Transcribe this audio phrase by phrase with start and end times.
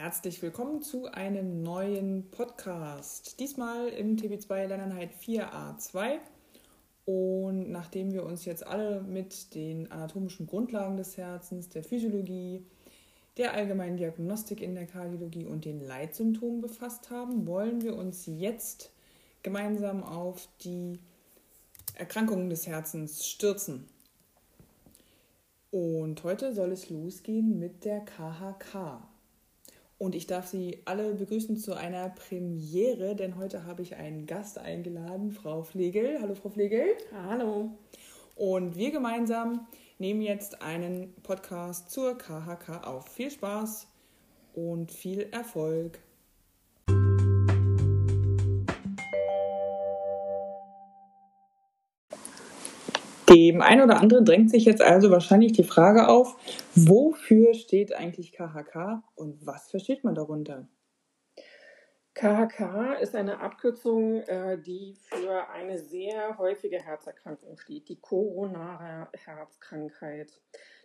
[0.00, 3.38] Herzlich willkommen zu einem neuen Podcast.
[3.38, 6.20] Diesmal im TB2 Lerneinheit 4a2.
[7.04, 12.64] Und nachdem wir uns jetzt alle mit den anatomischen Grundlagen des Herzens, der Physiologie,
[13.36, 18.94] der allgemeinen Diagnostik in der Kardiologie und den Leitsymptomen befasst haben, wollen wir uns jetzt
[19.42, 20.98] gemeinsam auf die
[21.94, 23.86] Erkrankungen des Herzens stürzen.
[25.70, 29.09] Und heute soll es losgehen mit der KHK.
[30.00, 34.56] Und ich darf Sie alle begrüßen zu einer Premiere, denn heute habe ich einen Gast
[34.56, 36.22] eingeladen, Frau Flegel.
[36.22, 36.86] Hallo, Frau Flegel.
[37.12, 37.72] Hallo.
[38.34, 39.66] Und wir gemeinsam
[39.98, 43.08] nehmen jetzt einen Podcast zur KHK auf.
[43.08, 43.88] Viel Spaß
[44.54, 45.98] und viel Erfolg.
[53.30, 56.34] Dem einen oder anderen drängt sich jetzt also wahrscheinlich die Frage auf,
[56.74, 60.68] wofür steht eigentlich KHK und was versteht man darunter?
[62.14, 70.32] KHK ist eine Abkürzung, äh, die für eine sehr häufige Herzerkrankung steht, die koronare Herzkrankheit.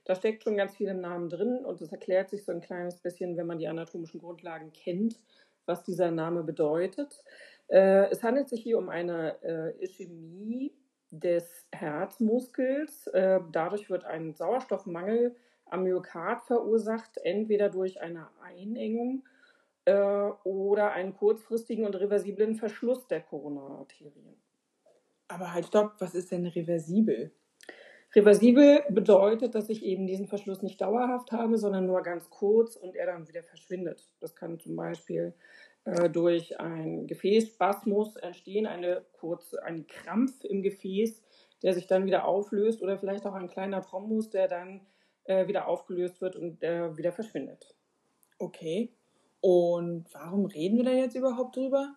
[0.05, 3.02] Da steckt schon ganz viel im Namen drin und es erklärt sich so ein kleines
[3.02, 5.19] bisschen, wenn man die anatomischen Grundlagen kennt,
[5.65, 7.23] was dieser Name bedeutet.
[7.69, 10.75] Äh, es handelt sich hier um eine äh, Ischämie
[11.19, 13.08] des Herzmuskels.
[13.08, 15.35] Äh, dadurch wird ein Sauerstoffmangel
[15.66, 19.23] am Myokard verursacht, entweder durch eine Einengung
[19.86, 19.93] äh,
[20.43, 24.36] oder einen kurzfristigen und reversiblen Verschluss der Koronararterien.
[25.27, 27.31] Aber halt stopp, was ist denn reversibel?
[28.13, 32.95] Reversibel bedeutet, dass ich eben diesen Verschluss nicht dauerhaft habe, sondern nur ganz kurz und
[32.95, 34.09] er dann wieder verschwindet.
[34.21, 35.33] Das kann zum Beispiel
[35.86, 41.23] äh, durch ein Gefäßspasmus entstehen, eine kurze, ein Krampf im Gefäß,
[41.64, 44.81] der sich dann wieder auflöst oder vielleicht auch ein kleiner Thrombus, der dann
[45.25, 47.75] äh, wieder aufgelöst wird und äh, wieder verschwindet.
[48.38, 48.92] Okay.
[49.42, 51.95] Und warum reden wir da jetzt überhaupt drüber?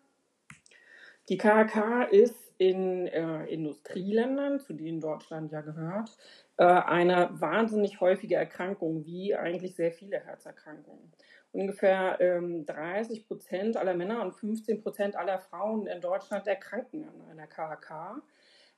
[1.29, 6.11] Die KHK ist in äh, Industrieländern, zu denen Deutschland ja gehört,
[6.57, 11.13] äh, eine wahnsinnig häufige Erkrankung, wie eigentlich sehr viele Herzerkrankungen.
[11.53, 17.31] Ungefähr ähm, 30 Prozent aller Männer und 15 Prozent aller Frauen in Deutschland erkranken an
[17.31, 18.23] einer KHK.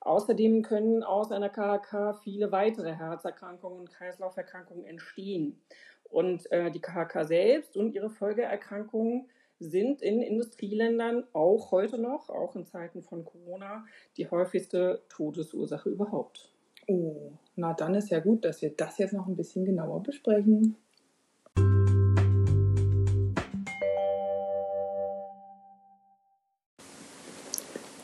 [0.01, 5.61] Außerdem können aus einer KHK viele weitere Herzerkrankungen und Kreislauferkrankungen entstehen.
[6.05, 12.57] Und äh, die KHK selbst und ihre Folgeerkrankungen sind in Industrieländern auch heute noch, auch
[12.57, 13.85] in Zeiten von Corona,
[14.17, 16.51] die häufigste Todesursache überhaupt.
[16.89, 20.77] Oh, na dann ist ja gut, dass wir das jetzt noch ein bisschen genauer besprechen.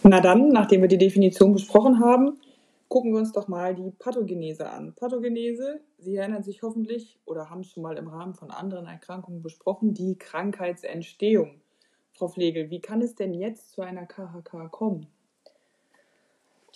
[0.08, 2.38] Na dann, nachdem wir die Definition besprochen haben,
[2.86, 4.94] gucken wir uns doch mal die Pathogenese an.
[4.94, 9.42] Pathogenese, Sie erinnern sich hoffentlich oder haben es schon mal im Rahmen von anderen Erkrankungen
[9.42, 11.60] besprochen, die Krankheitsentstehung.
[12.12, 15.08] Frau Pflegel, wie kann es denn jetzt zu einer KHK kommen?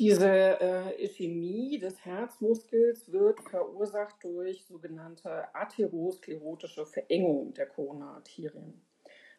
[0.01, 8.81] Diese äh, Ischämie des Herzmuskels wird verursacht durch sogenannte atherosklerotische Verengung der Koronararterien.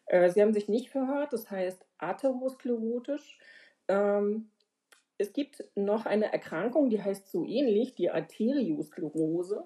[0.06, 3.38] Äh, Sie haben sich nicht verhört, das heißt atherosklerotisch.
[3.92, 4.48] Ähm,
[5.18, 9.64] es gibt noch eine Erkrankung, die heißt so ähnlich, die Arteriosklerose.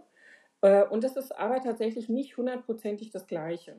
[0.61, 3.77] Äh, und das ist aber tatsächlich nicht hundertprozentig das Gleiche.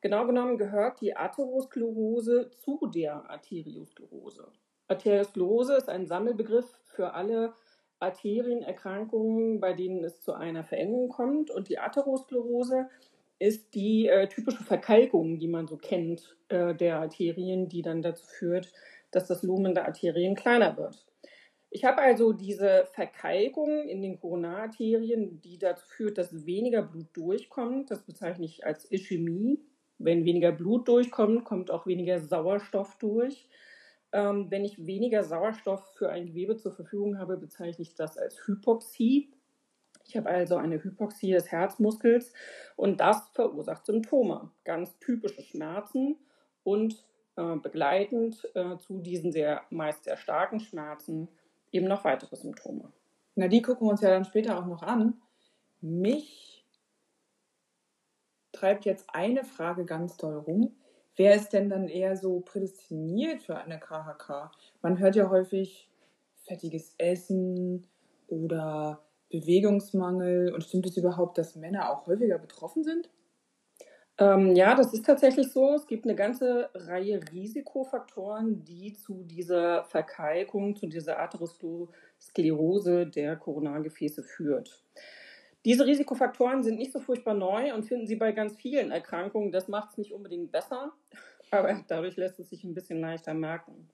[0.00, 4.48] Genau genommen gehört die Atherosklerose zu der Arteriosklerose.
[4.88, 7.52] Arteriosklerose ist ein Sammelbegriff für alle
[8.00, 11.50] Arterienerkrankungen, bei denen es zu einer Verengung kommt.
[11.50, 12.88] Und die Atherosklerose
[13.38, 18.24] ist die äh, typische Verkalkung, die man so kennt, äh, der Arterien, die dann dazu
[18.26, 18.72] führt,
[19.10, 21.04] dass das Lumen der Arterien kleiner wird.
[21.72, 27.92] Ich habe also diese Verkalkung in den Koronararterien, die dazu führt, dass weniger Blut durchkommt.
[27.92, 29.60] Das bezeichne ich als Ischämie.
[29.98, 33.48] Wenn weniger Blut durchkommt, kommt auch weniger Sauerstoff durch.
[34.12, 38.46] Ähm, wenn ich weniger Sauerstoff für ein Gewebe zur Verfügung habe, bezeichne ich das als
[38.46, 39.30] Hypoxie.
[40.04, 42.32] Ich habe also eine Hypoxie des Herzmuskels
[42.74, 46.16] und das verursacht Symptome, ganz typische Schmerzen
[46.64, 47.04] und
[47.40, 51.28] äh, begleitend äh, zu diesen sehr meist sehr starken Schmerzen
[51.72, 52.92] eben noch weitere Symptome.
[53.34, 55.20] Na, die gucken wir uns ja dann später auch noch an.
[55.80, 56.66] Mich
[58.52, 60.76] treibt jetzt eine Frage ganz doll rum.
[61.16, 64.50] Wer ist denn dann eher so prädestiniert für eine KHK?
[64.82, 65.88] Man hört ja häufig
[66.44, 67.86] fettiges Essen
[68.26, 70.52] oder Bewegungsmangel.
[70.52, 73.08] Und stimmt es überhaupt, dass Männer auch häufiger betroffen sind?
[74.20, 75.74] Ähm, ja, das ist tatsächlich so.
[75.74, 84.22] Es gibt eine ganze Reihe Risikofaktoren, die zu dieser Verkalkung, zu dieser Atherosklerose der Koronargefäße
[84.22, 84.84] führt.
[85.64, 89.52] Diese Risikofaktoren sind nicht so furchtbar neu und finden Sie bei ganz vielen Erkrankungen.
[89.52, 90.92] Das macht es nicht unbedingt besser,
[91.50, 93.88] aber dadurch lässt es sich ein bisschen leichter merken.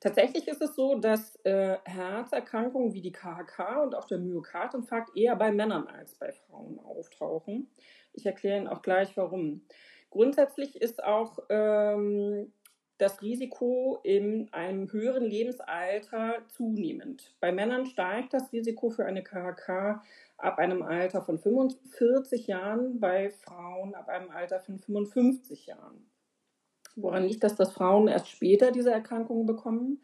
[0.00, 5.36] Tatsächlich ist es so, dass äh, Herzerkrankungen wie die KHK und auch der Myokardinfarkt eher
[5.36, 7.70] bei Männern als bei Frauen auftauchen.
[8.12, 9.62] Ich erkläre Ihnen auch gleich warum.
[10.10, 12.52] Grundsätzlich ist auch ähm,
[12.98, 17.34] das Risiko in einem höheren Lebensalter zunehmend.
[17.40, 20.02] Bei Männern steigt das Risiko für eine KHK
[20.36, 26.06] ab einem Alter von 45 Jahren, bei Frauen ab einem Alter von 55 Jahren.
[26.94, 30.00] Woran liegt das, dass Frauen erst später diese Erkrankungen bekommen?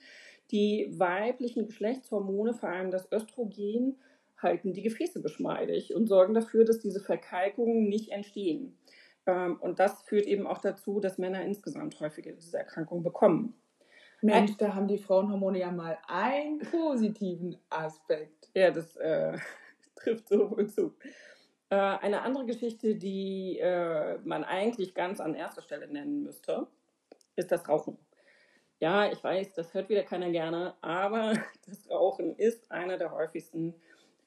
[0.51, 3.99] Die weiblichen Geschlechtshormone, vor allem das Östrogen,
[4.39, 8.79] halten die Gefäße geschmeidig und sorgen dafür, dass diese Verkalkungen nicht entstehen.
[9.27, 13.55] Ähm, und das führt eben auch dazu, dass Männer insgesamt häufiger diese Erkrankung bekommen.
[14.21, 18.51] Mensch, da haben die Frauenhormone ja mal einen positiven Aspekt.
[18.55, 19.39] Ja, das äh,
[19.97, 20.95] trifft so wohl zu.
[21.71, 26.67] Äh, eine andere Geschichte, die äh, man eigentlich ganz an erster Stelle nennen müsste,
[27.37, 27.99] ist das Rauchen.
[28.81, 31.35] Ja, ich weiß, das hört wieder keiner gerne, aber
[31.67, 33.75] das Rauchen ist einer der häufigsten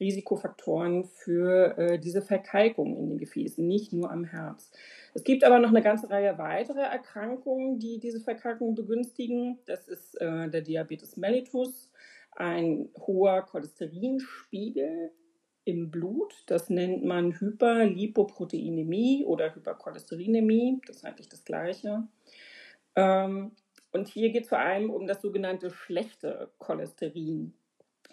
[0.01, 4.71] Risikofaktoren für äh, diese Verkalkung in den Gefäßen, nicht nur am Herz.
[5.13, 9.59] Es gibt aber noch eine ganze Reihe weiterer Erkrankungen, die diese Verkalkung begünstigen.
[9.65, 11.92] Das ist äh, der Diabetes mellitus,
[12.36, 15.12] ein hoher Cholesterinspiegel
[15.63, 16.44] im Blut.
[16.48, 20.81] Das nennt man Hyperlipoproteinämie oder Hypercholesterinämie.
[20.88, 22.07] Das ist eigentlich das Gleiche.
[22.95, 23.51] Ähm,
[23.92, 27.53] und hier geht es vor allem um das sogenannte schlechte Cholesterin.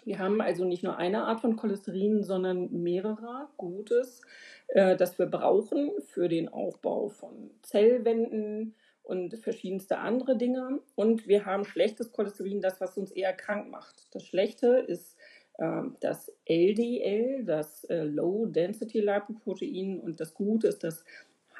[0.05, 4.21] Wir haben also nicht nur eine Art von Cholesterin, sondern mehrere Gutes,
[4.69, 10.79] äh, das wir brauchen für den Aufbau von Zellwänden und verschiedenste andere Dinge.
[10.95, 14.07] Und wir haben schlechtes Cholesterin, das, was uns eher krank macht.
[14.13, 15.17] Das Schlechte ist
[15.57, 21.03] äh, das LDL, das äh, Low Density Lipoprotein, und das Gute ist das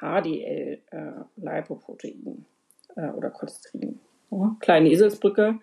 [0.00, 2.46] HDL äh, Lipoprotein
[2.96, 4.00] äh, oder Cholesterin.
[4.60, 5.58] Kleine Eselsbrücke.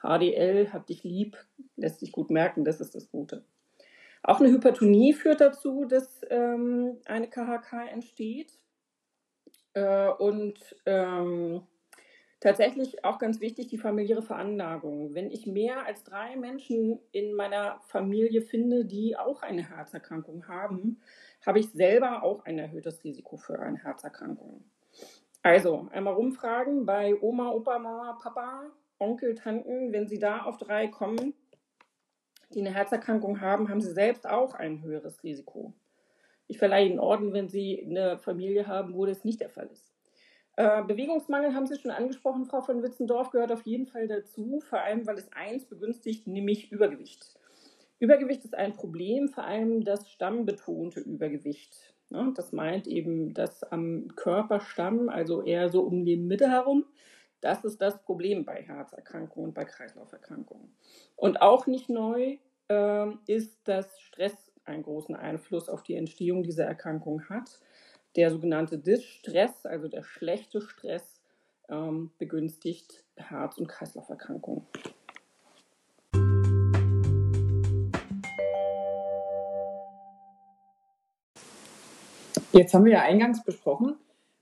[0.00, 1.36] HDL, hab dich lieb,
[1.76, 3.44] lässt sich gut merken, das ist das Gute.
[4.22, 8.58] Auch eine Hypertonie führt dazu, dass ähm, eine KHK entsteht.
[9.72, 11.62] Äh, und ähm,
[12.40, 15.14] tatsächlich auch ganz wichtig die familiäre Veranlagung.
[15.14, 21.00] Wenn ich mehr als drei Menschen in meiner Familie finde, die auch eine Herzerkrankung haben,
[21.46, 24.64] habe ich selber auch ein erhöhtes Risiko für eine Herzerkrankung.
[25.42, 28.70] Also einmal rumfragen bei Oma, Opa, Mama, Papa,
[29.00, 31.34] Onkel, Tanten, wenn sie da auf drei kommen,
[32.54, 35.72] die eine Herzerkrankung haben, haben sie selbst auch ein höheres Risiko.
[36.50, 39.94] Ich verleihe Ihnen Orden, wenn Sie eine Familie haben, wo das nicht der Fall ist.
[40.56, 44.80] Äh, Bewegungsmangel haben Sie schon angesprochen, Frau von Witzendorf, gehört auf jeden Fall dazu, vor
[44.80, 47.38] allem weil es eins begünstigt, nämlich Übergewicht.
[48.00, 51.94] Übergewicht ist ein Problem, vor allem das stammbetonte Übergewicht.
[52.34, 56.84] Das meint eben das am Körperstamm, also eher so um die Mitte herum.
[57.40, 60.74] Das ist das Problem bei Herzerkrankungen und bei Kreislauferkrankungen.
[61.16, 62.36] Und auch nicht neu
[62.68, 67.58] äh, ist, dass Stress einen großen Einfluss auf die Entstehung dieser Erkrankung hat.
[68.16, 71.22] Der sogenannte Distress, also der schlechte Stress,
[71.70, 74.66] ähm, begünstigt Herz- und Kreislauferkrankungen.
[82.52, 83.96] Jetzt haben wir ja eingangs besprochen,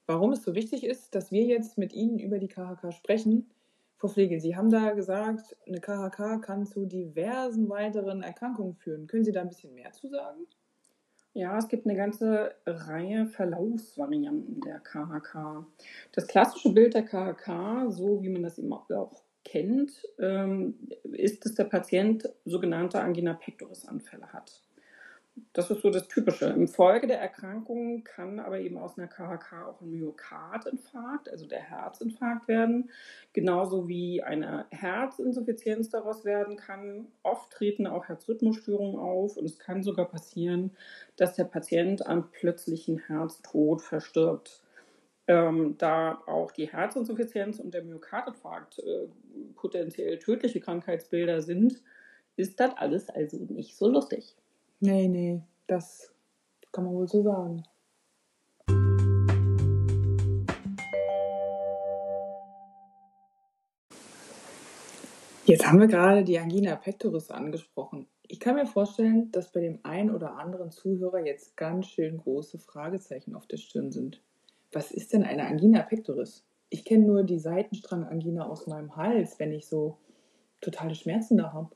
[0.08, 3.50] warum es so wichtig ist, dass wir jetzt mit Ihnen über die KHK sprechen.
[3.98, 9.06] Frau Pflegel, Sie haben da gesagt, eine KHK kann zu diversen weiteren Erkrankungen führen.
[9.06, 10.46] Können Sie da ein bisschen mehr zu sagen?
[11.34, 15.66] Ja, es gibt eine ganze Reihe Verlaufsvarianten der KHK.
[16.12, 21.54] Das klassische Bild der KHK, so wie man das eben auch kennt, ähm, ist, dass
[21.54, 24.62] der Patient sogenannte Angina pectoris Anfälle hat.
[25.52, 26.46] Das ist so das Typische.
[26.46, 31.60] Im Folge der Erkrankung kann aber eben aus einer KHK auch ein Myokardinfarkt, also der
[31.60, 32.90] Herzinfarkt werden,
[33.32, 37.08] genauso wie eine Herzinsuffizienz daraus werden kann.
[37.22, 40.72] Oft treten auch Herzrhythmusstörungen auf und es kann sogar passieren,
[41.16, 44.62] dass der Patient am plötzlichen Herztod verstirbt.
[45.26, 49.08] Ähm, da auch die Herzinsuffizienz und der Myokardinfarkt äh,
[49.56, 51.82] potenziell tödliche Krankheitsbilder sind,
[52.36, 54.36] ist das alles also nicht so lustig.
[54.80, 56.12] Nee, nee, das
[56.70, 57.64] kann man wohl so sagen.
[65.46, 68.06] Jetzt haben wir gerade die Angina pectoris angesprochen.
[68.28, 72.58] Ich kann mir vorstellen, dass bei dem einen oder anderen Zuhörer jetzt ganz schön große
[72.58, 74.22] Fragezeichen auf der Stirn sind.
[74.70, 76.44] Was ist denn eine Angina pectoris?
[76.68, 79.96] Ich kenne nur die Seitenstrangangina aus meinem Hals, wenn ich so
[80.60, 81.70] totale Schmerzen da habe.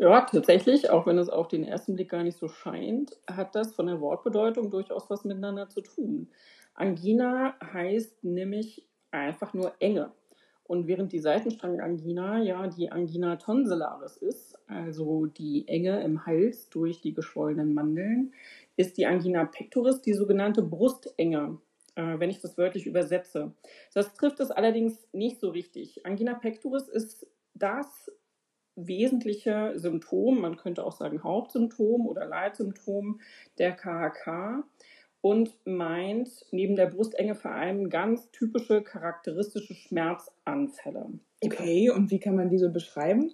[0.00, 3.74] Ja, tatsächlich, auch wenn es auf den ersten Blick gar nicht so scheint, hat das
[3.74, 6.28] von der Wortbedeutung durchaus was miteinander zu tun.
[6.72, 10.10] Angina heißt nämlich einfach nur Enge.
[10.64, 17.02] Und während die Seitenstrangangina ja die Angina tonsillaris ist, also die Enge im Hals durch
[17.02, 18.32] die geschwollenen Mandeln,
[18.76, 21.58] ist die Angina pectoris die sogenannte Brustenge,
[21.96, 23.52] äh, wenn ich das wörtlich übersetze.
[23.92, 26.06] Das trifft es allerdings nicht so richtig.
[26.06, 28.10] Angina pectoris ist das
[28.86, 33.20] wesentliche Symptom, man könnte auch sagen Hauptsymptom oder Leitsymptom
[33.58, 34.64] der KHK
[35.20, 41.06] und meint neben der Brustenge vor allem ganz typische charakteristische Schmerzanfälle.
[41.42, 43.32] Okay, und wie kann man diese beschreiben?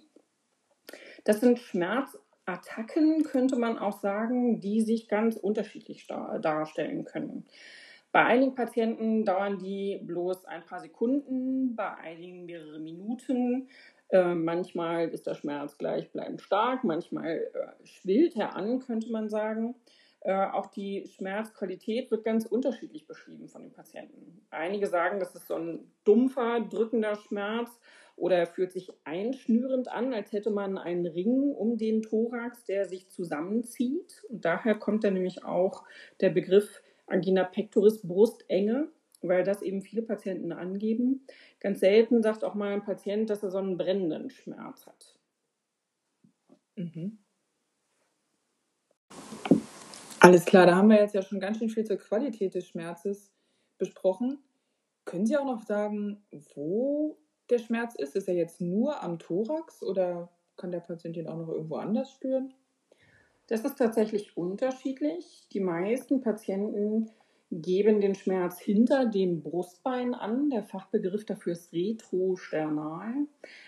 [1.23, 7.45] Das sind Schmerzattacken, könnte man auch sagen, die sich ganz unterschiedlich darstellen können.
[8.11, 13.67] Bei einigen Patienten dauern die bloß ein paar Sekunden, bei einigen mehrere Minuten.
[14.09, 19.75] Äh, manchmal ist der Schmerz gleichbleibend stark, manchmal äh, schwillt er an, könnte man sagen.
[20.21, 24.41] Äh, auch die Schmerzqualität wird ganz unterschiedlich beschrieben von den Patienten.
[24.49, 27.79] Einige sagen, das ist so ein dumpfer, drückender Schmerz
[28.17, 32.85] oder er fühlt sich einschnürend an, als hätte man einen Ring um den Thorax, der
[32.85, 34.23] sich zusammenzieht.
[34.27, 35.83] Und daher kommt dann nämlich auch
[36.19, 38.89] der Begriff Angina pectoris Brustenge,
[39.21, 41.25] weil das eben viele Patienten angeben.
[41.59, 45.17] Ganz selten sagt auch mal ein Patient, dass er so einen brennenden Schmerz hat.
[46.75, 47.17] Mhm.
[50.19, 53.31] Alles klar, da haben wir jetzt ja schon ganz schön viel zur Qualität des Schmerzes
[53.77, 54.39] besprochen.
[55.05, 56.21] Können Sie auch noch sagen,
[56.53, 57.17] wo
[57.49, 58.15] der Schmerz ist?
[58.15, 62.11] Ist er jetzt nur am Thorax oder kann der Patient ihn auch noch irgendwo anders
[62.11, 62.53] spüren?
[63.47, 65.47] Das ist tatsächlich unterschiedlich.
[65.53, 67.09] Die meisten Patienten
[67.51, 70.49] geben den Schmerz hinter dem Brustbein an.
[70.49, 73.13] Der Fachbegriff dafür ist retrosternal.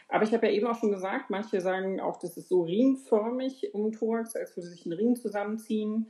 [0.09, 3.73] Aber ich habe ja eben auch schon gesagt, manche sagen auch, das ist so ringförmig
[3.73, 6.07] um Thorax, als würde sich ein Ring zusammenziehen.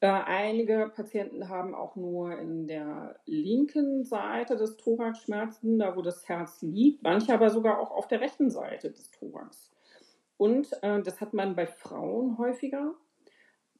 [0.00, 6.02] Äh, einige Patienten haben auch nur in der linken Seite des Thorax Schmerzen, da wo
[6.02, 9.72] das Herz liegt, manche aber sogar auch auf der rechten Seite des Thorax.
[10.36, 12.94] Und äh, das hat man bei Frauen häufiger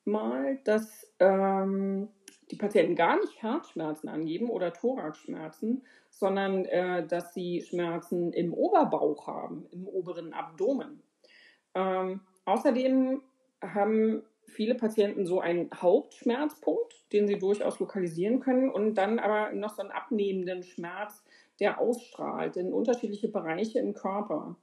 [0.04, 2.08] mal, dass ähm,
[2.50, 9.26] die Patienten gar nicht Herzschmerzen angeben oder Thoraxschmerzen, sondern äh, dass sie Schmerzen im Oberbauch
[9.26, 11.02] haben, im oberen Abdomen.
[11.74, 13.22] Ähm, außerdem
[13.60, 19.74] haben viele Patienten so einen Hauptschmerzpunkt, den sie durchaus lokalisieren können und dann aber noch
[19.74, 21.22] so einen abnehmenden Schmerz,
[21.60, 24.56] der ausstrahlt in unterschiedliche Bereiche im Körper.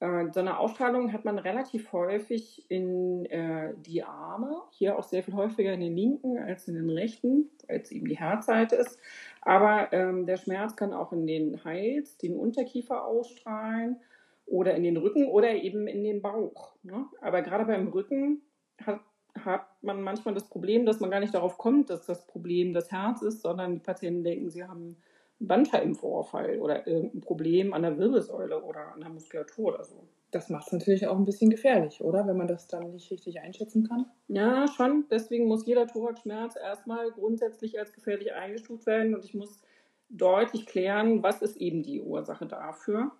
[0.00, 5.22] Äh, so eine Ausstrahlung hat man relativ häufig in äh, die Arme, hier auch sehr
[5.22, 8.98] viel häufiger in den linken als in den rechten, weil es eben die Herzseite ist.
[9.40, 14.00] Aber ähm, der Schmerz kann auch in den Hals, den Unterkiefer ausstrahlen
[14.46, 16.74] oder in den Rücken oder eben in den Bauch.
[16.82, 17.06] Ne?
[17.20, 18.42] Aber gerade beim Rücken
[18.84, 19.00] hat
[19.42, 22.92] hat man manchmal das Problem, dass man gar nicht darauf kommt, dass das Problem das
[22.92, 24.96] Herz ist, sondern die Patienten denken, sie haben
[25.40, 30.06] Bandscheibenvorfall oder irgendein Problem an der Wirbelsäule oder an der Muskulatur oder so.
[30.30, 32.26] Das macht es natürlich auch ein bisschen gefährlich, oder?
[32.26, 34.06] Wenn man das dann nicht richtig einschätzen kann.
[34.28, 35.04] Ja, schon.
[35.10, 39.60] Deswegen muss jeder Thoraxschmerz erstmal grundsätzlich als gefährlich eingestuft werden und ich muss
[40.08, 43.12] deutlich klären, was ist eben die Ursache dafür.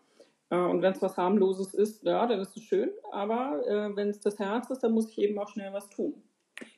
[0.50, 2.90] Äh, und wenn es was harmloses ist, ja, dann ist es schön.
[3.12, 6.22] Aber äh, wenn es das Herz ist, dann muss ich eben auch schnell was tun.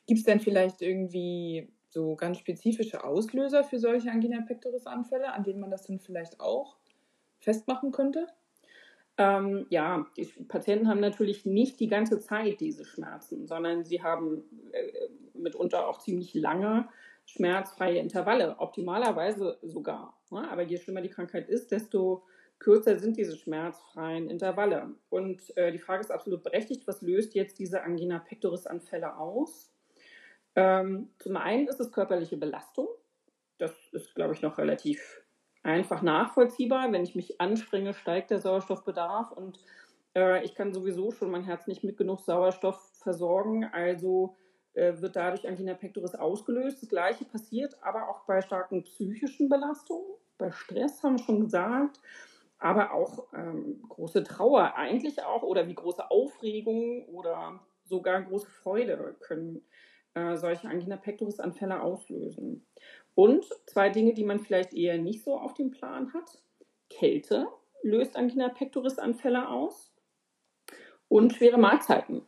[0.05, 5.43] Gibt es denn vielleicht irgendwie so ganz spezifische Auslöser für solche Angina pectoris Anfälle, an
[5.43, 6.77] denen man das dann vielleicht auch
[7.39, 8.27] festmachen könnte?
[9.17, 14.43] Ähm, ja, die Patienten haben natürlich nicht die ganze Zeit diese Schmerzen, sondern sie haben
[14.71, 16.87] äh, mitunter auch ziemlich lange
[17.25, 20.17] schmerzfreie Intervalle, optimalerweise sogar.
[20.29, 20.49] Ne?
[20.49, 22.23] Aber je schlimmer die Krankheit ist, desto
[22.59, 24.95] kürzer sind diese schmerzfreien Intervalle.
[25.09, 29.71] Und äh, die Frage ist absolut berechtigt, was löst jetzt diese Angina pectoris Anfälle aus?
[30.57, 32.87] Ähm, zum einen ist es körperliche Belastung.
[33.59, 35.21] Das ist, glaube ich, noch relativ
[35.63, 36.91] einfach nachvollziehbar.
[36.91, 39.59] Wenn ich mich anstrenge, steigt der Sauerstoffbedarf und
[40.15, 43.65] äh, ich kann sowieso schon mein Herz nicht mit genug Sauerstoff versorgen.
[43.65, 44.35] Also
[44.73, 46.81] äh, wird dadurch Angina pectoris ausgelöst.
[46.81, 50.07] Das gleiche passiert aber auch bei starken psychischen Belastungen.
[50.39, 51.99] Bei Stress haben wir schon gesagt
[52.59, 59.15] aber auch ähm, große Trauer eigentlich auch oder wie große Aufregung oder sogar große Freude
[59.19, 59.61] können
[60.17, 62.65] äh, solche Angina pectoris Anfälle auslösen.
[63.15, 66.41] Und zwei Dinge, die man vielleicht eher nicht so auf dem Plan hat.
[66.89, 67.47] Kälte
[67.83, 69.91] löst Angina pectoris Anfälle aus
[71.07, 72.23] und schwere Mahlzeiten.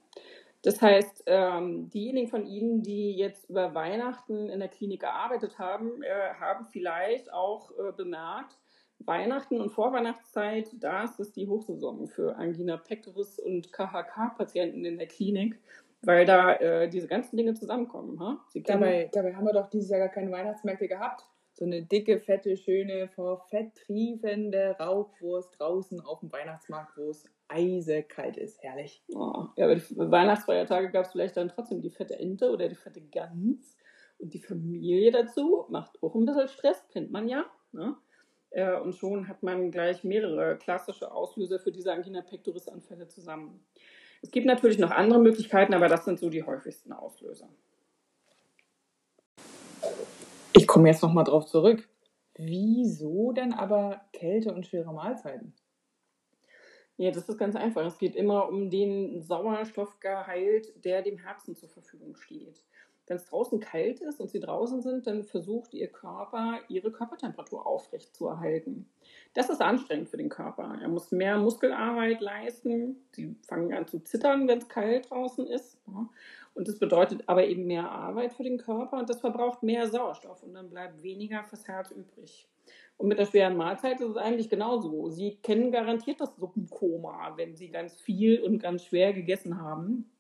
[0.62, 6.04] Das heißt, ähm, diejenigen von Ihnen, die jetzt über Weihnachten in der Klinik gearbeitet haben,
[6.04, 8.58] äh, haben vielleicht auch äh, bemerkt,
[9.00, 15.58] Weihnachten und Vorweihnachtszeit, das ist die Hochsaison für Angina pectoris und KHK-Patienten in der Klinik,
[16.02, 18.20] weil da äh, diese ganzen Dinge zusammenkommen.
[18.20, 18.44] Ha?
[18.66, 21.24] dabei, dabei haben wir doch dieses Jahr gar keine Weihnachtsmärkte gehabt.
[21.54, 27.26] So eine dicke, fette, schöne, vor Fett triefende Rauchwurst draußen auf dem Weihnachtsmarkt, wo es
[27.50, 28.64] eisekalt ist.
[28.64, 29.04] Herrlich.
[29.14, 32.76] Oh, ja, aber die Weihnachtsfeiertage gab es vielleicht dann trotzdem die fette Ente oder die
[32.76, 33.76] fette Gans.
[34.20, 37.46] Und die Familie dazu macht auch ein bisschen Stress, kennt man ja.
[37.72, 37.96] Ne?
[38.52, 43.66] Äh, und schon hat man gleich mehrere klassische Auslöser für diese Angina pectoris-Anfälle zusammen.
[44.22, 47.48] Es gibt natürlich noch andere Möglichkeiten, aber das sind so die häufigsten Auslöser.
[50.54, 51.88] Ich komme jetzt nochmal drauf zurück.
[52.36, 55.54] Wieso denn aber Kälte und schwere Mahlzeiten?
[56.98, 57.86] Ja, das ist ganz einfach.
[57.86, 62.62] Es geht immer um den Sauerstoffgehalt, der dem Herzen zur Verfügung steht.
[63.08, 67.66] Wenn es draußen kalt ist und sie draußen sind, dann versucht ihr Körper, ihre Körpertemperatur
[67.66, 68.90] aufrecht zu erhalten.
[69.34, 70.78] Das ist anstrengend für den Körper.
[70.82, 72.98] Er muss mehr Muskelarbeit leisten.
[73.12, 75.78] Sie fangen an zu zittern, wenn es kalt draußen ist.
[76.56, 80.44] Und das bedeutet aber eben mehr Arbeit für den Körper und das verbraucht mehr Sauerstoff
[80.44, 82.48] und dann bleibt weniger fürs Herz übrig.
[82.98, 85.10] Und mit der schweren Mahlzeit ist es eigentlich genauso.
[85.10, 90.12] Sie kennen garantiert das Suppenkoma, wenn Sie ganz viel und ganz schwer gegessen haben.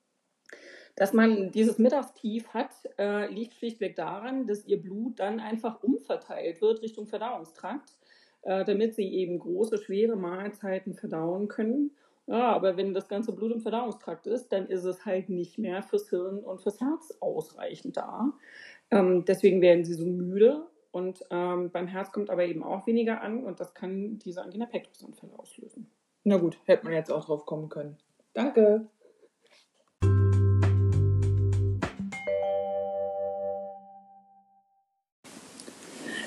[0.96, 6.62] Dass man dieses Mittagstief hat, äh, liegt schlichtweg daran, dass ihr Blut dann einfach umverteilt
[6.62, 7.99] wird Richtung Verdauungstrakt,
[8.44, 11.92] äh, damit sie eben große, schwere Mahlzeiten verdauen können.
[12.28, 15.82] Ja, aber wenn das ganze Blut im Verdauungstrakt ist, dann ist es halt nicht mehr
[15.82, 18.32] fürs Hirn und fürs Herz ausreichend da.
[18.92, 23.22] Ähm, deswegen werden sie so müde und ähm, beim Herz kommt aber eben auch weniger
[23.22, 25.90] an und das kann diese Angina pectoris-Anfälle auslösen.
[26.24, 27.98] Na gut, hätte man jetzt auch drauf kommen können.
[28.34, 28.88] Danke.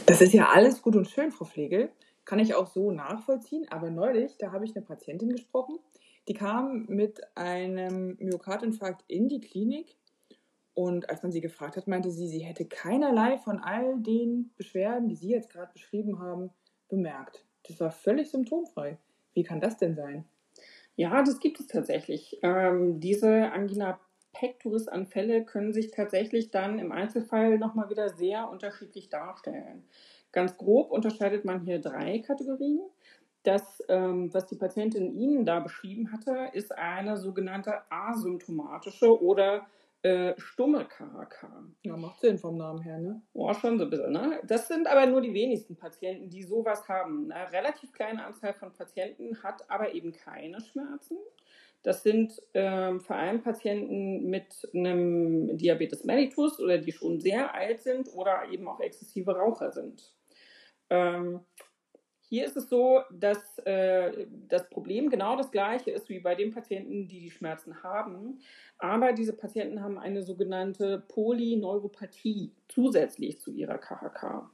[0.07, 1.91] Das ist ja alles gut und schön, Frau Pflegel.
[2.25, 3.67] Kann ich auch so nachvollziehen.
[3.71, 5.79] Aber neulich, da habe ich eine Patientin gesprochen,
[6.29, 9.97] die kam mit einem Myokardinfarkt in die Klinik.
[10.75, 15.09] Und als man sie gefragt hat, meinte sie, sie hätte keinerlei von all den Beschwerden,
[15.09, 16.51] die Sie jetzt gerade beschrieben haben,
[16.89, 17.45] bemerkt.
[17.69, 18.99] Das war völlig symptomfrei.
[19.35, 20.25] Wie kann das denn sein?
[20.97, 22.39] Ja, das gibt es tatsächlich.
[22.43, 24.01] Ähm, diese Angina
[24.33, 29.85] Pectoris-Anfälle können sich tatsächlich dann im Einzelfall nochmal wieder sehr unterschiedlich darstellen.
[30.33, 32.81] Ganz grob unterscheidet man hier drei Kategorien.
[33.43, 39.67] Das, ähm, was die Patientin Ihnen da beschrieben hatte, ist eine sogenannte asymptomatische oder
[40.03, 41.49] äh, stumme KHK.
[41.83, 43.23] Ja, macht Sinn vom Namen her, ne?
[43.35, 44.41] Oh, schon so ein bisschen, ne?
[44.45, 47.31] Das sind aber nur die wenigsten Patienten, die sowas haben.
[47.31, 51.19] Eine relativ kleine Anzahl von Patienten hat aber eben keine Schmerzen.
[51.83, 57.81] Das sind ähm, vor allem Patienten mit einem Diabetes mellitus oder die schon sehr alt
[57.81, 60.15] sind oder eben auch exzessive Raucher sind.
[60.91, 61.41] Ähm,
[62.33, 66.51] hier ist es so, dass äh, das Problem genau das gleiche ist wie bei den
[66.51, 68.41] Patienten, die die Schmerzen haben.
[68.79, 74.51] Aber diese Patienten haben eine sogenannte Polyneuropathie zusätzlich zu ihrer KHK.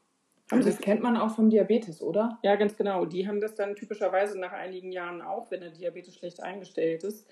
[0.50, 2.38] Also das kennt man auch vom Diabetes, oder?
[2.42, 3.04] Ja, ganz genau.
[3.04, 7.26] Die haben das dann typischerweise nach einigen Jahren auch, wenn der Diabetes schlecht eingestellt ist.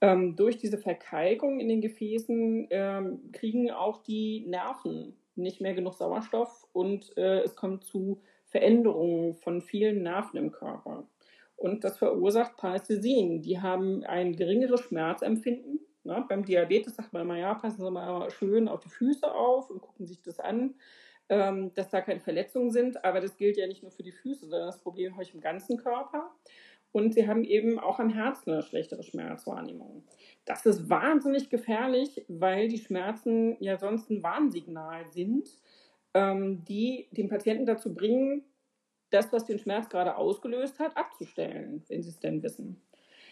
[0.00, 5.94] Ähm, durch diese Verkalkung in den Gefäßen ähm, kriegen auch die Nerven nicht mehr genug
[5.94, 11.06] Sauerstoff und äh, es kommt zu Veränderungen von vielen Nerven im Körper.
[11.56, 13.42] Und das verursacht Parästhesien.
[13.42, 15.80] Die haben ein geringeres Schmerzempfinden.
[16.04, 16.24] Ne?
[16.28, 19.80] Beim Diabetes sagt man immer, ja, passen Sie mal schön auf die Füße auf und
[19.80, 20.74] gucken sich das an
[21.28, 23.04] ähm, dass da keine Verletzungen sind.
[23.04, 25.40] Aber das gilt ja nicht nur für die Füße, sondern das Problem habe ich im
[25.40, 26.30] ganzen Körper.
[26.90, 30.04] Und sie haben eben auch am Herzen eine schlechtere Schmerzwahrnehmung.
[30.46, 35.50] Das ist wahnsinnig gefährlich, weil die Schmerzen ja sonst ein Warnsignal sind,
[36.14, 38.42] ähm, die den Patienten dazu bringen,
[39.10, 42.82] das, was den Schmerz gerade ausgelöst hat, abzustellen, wenn sie es denn wissen.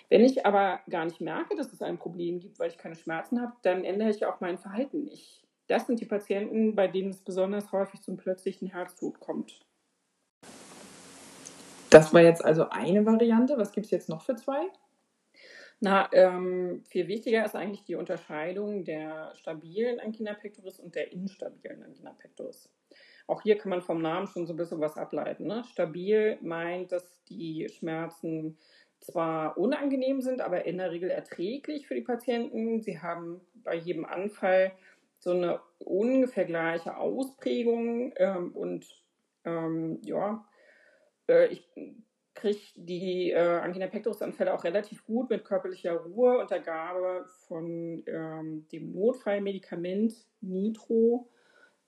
[0.09, 3.41] Wenn ich aber gar nicht merke, dass es ein Problem gibt, weil ich keine Schmerzen
[3.41, 5.46] habe, dann ändere ich auch mein Verhalten nicht.
[5.69, 9.61] Das sind die Patienten, bei denen es besonders häufig zum plötzlichen Herztod kommt.
[11.91, 13.57] Das war jetzt also eine Variante.
[13.57, 14.69] Was gibt es jetzt noch für zwei?
[15.81, 21.83] Na, ähm, viel wichtiger ist eigentlich die Unterscheidung der stabilen Angina pectoris und der instabilen
[21.83, 22.71] Angina pectoris.
[23.27, 25.47] Auch hier kann man vom Namen schon so ein bisschen was ableiten.
[25.47, 25.65] Ne?
[25.65, 28.57] Stabil meint, dass die Schmerzen
[29.01, 32.81] zwar unangenehm sind, aber in der Regel erträglich für die Patienten.
[32.81, 34.73] Sie haben bei jedem Anfall
[35.19, 38.87] so eine ungefähr gleiche Ausprägung ähm, und
[39.45, 40.45] ähm, ja,
[41.29, 41.69] äh, ich
[42.35, 48.03] kriege die äh, Angina pectoris-Anfälle auch relativ gut mit körperlicher Ruhe und der Gabe von
[48.07, 51.29] ähm, dem Notfallmedikament Nitro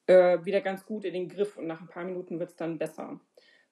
[0.06, 2.78] äh, wieder ganz gut in den Griff und nach ein paar Minuten wird es dann
[2.78, 3.20] besser.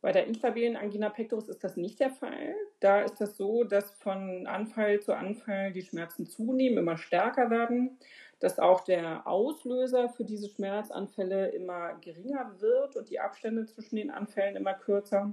[0.03, 2.55] Bei der instabilen Angina pectoris ist das nicht der Fall.
[2.81, 7.99] Da ist das so, dass von Anfall zu Anfall die Schmerzen zunehmen, immer stärker werden,
[8.41, 14.11] dass auch der Auslöser für diese Schmerzanfälle immer geringer wird und die Abstände zwischen den
[14.11, 15.33] Anfällen immer kürzer.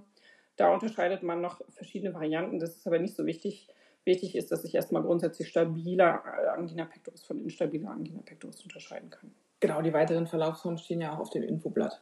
[0.55, 2.59] Da unterscheidet man noch verschiedene Varianten.
[2.59, 3.67] Das ist aber nicht so wichtig.
[4.05, 9.33] Wichtig ist, dass ich erstmal grundsätzlich stabiler Angina pectoris von instabiler Angina pectoris unterscheiden kann.
[9.59, 12.01] Genau, die weiteren Verlaufsformen stehen ja auch auf dem Infoblatt.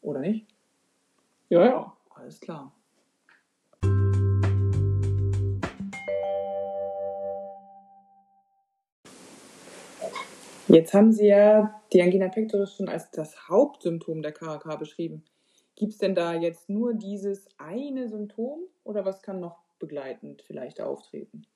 [0.00, 0.46] Oder nicht?
[1.48, 1.96] Ja, ja.
[2.14, 2.72] Alles klar.
[10.68, 15.24] Jetzt haben Sie ja die Angina pectoris schon als das Hauptsymptom der KHK beschrieben.
[15.76, 20.80] Gibt es denn da jetzt nur dieses eine Symptom oder was kann noch begleitend vielleicht
[20.80, 21.46] auftreten?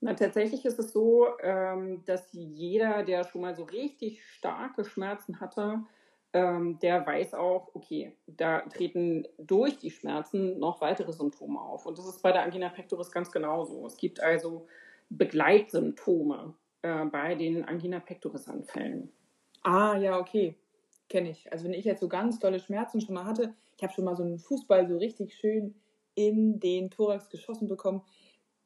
[0.00, 5.38] Na, tatsächlich ist es so, ähm, dass jeder, der schon mal so richtig starke Schmerzen
[5.40, 5.84] hatte,
[6.32, 11.86] ähm, der weiß auch, okay, da treten durch die Schmerzen noch weitere Symptome auf.
[11.86, 13.86] Und das ist bei der Angina pectoris ganz genauso.
[13.86, 14.66] Es gibt also
[15.10, 19.10] Begleitsymptome äh, bei den Angina pectoris-Anfällen.
[19.62, 20.56] Ah, ja, okay.
[21.08, 21.50] Kenne ich.
[21.52, 24.16] Also wenn ich jetzt so ganz tolle Schmerzen schon mal hatte, ich habe schon mal
[24.16, 25.74] so einen Fußball so richtig schön
[26.14, 28.02] in den Thorax geschossen bekommen.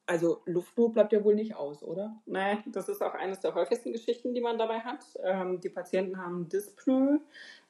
[0.07, 2.21] Also Luftnot bleibt ja wohl nicht aus, oder?
[2.27, 5.05] Nein, das ist auch eines der häufigsten Geschichten, die man dabei hat.
[5.23, 7.21] Ähm, die Patienten haben Dyspnoe.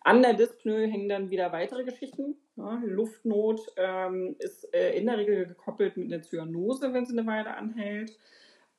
[0.00, 2.36] An der Dyspnoe hängen dann wieder weitere Geschichten.
[2.56, 7.26] Ja, Luftnot ähm, ist äh, in der Regel gekoppelt mit einer Zyanose, wenn sie eine
[7.26, 8.18] Weile anhält.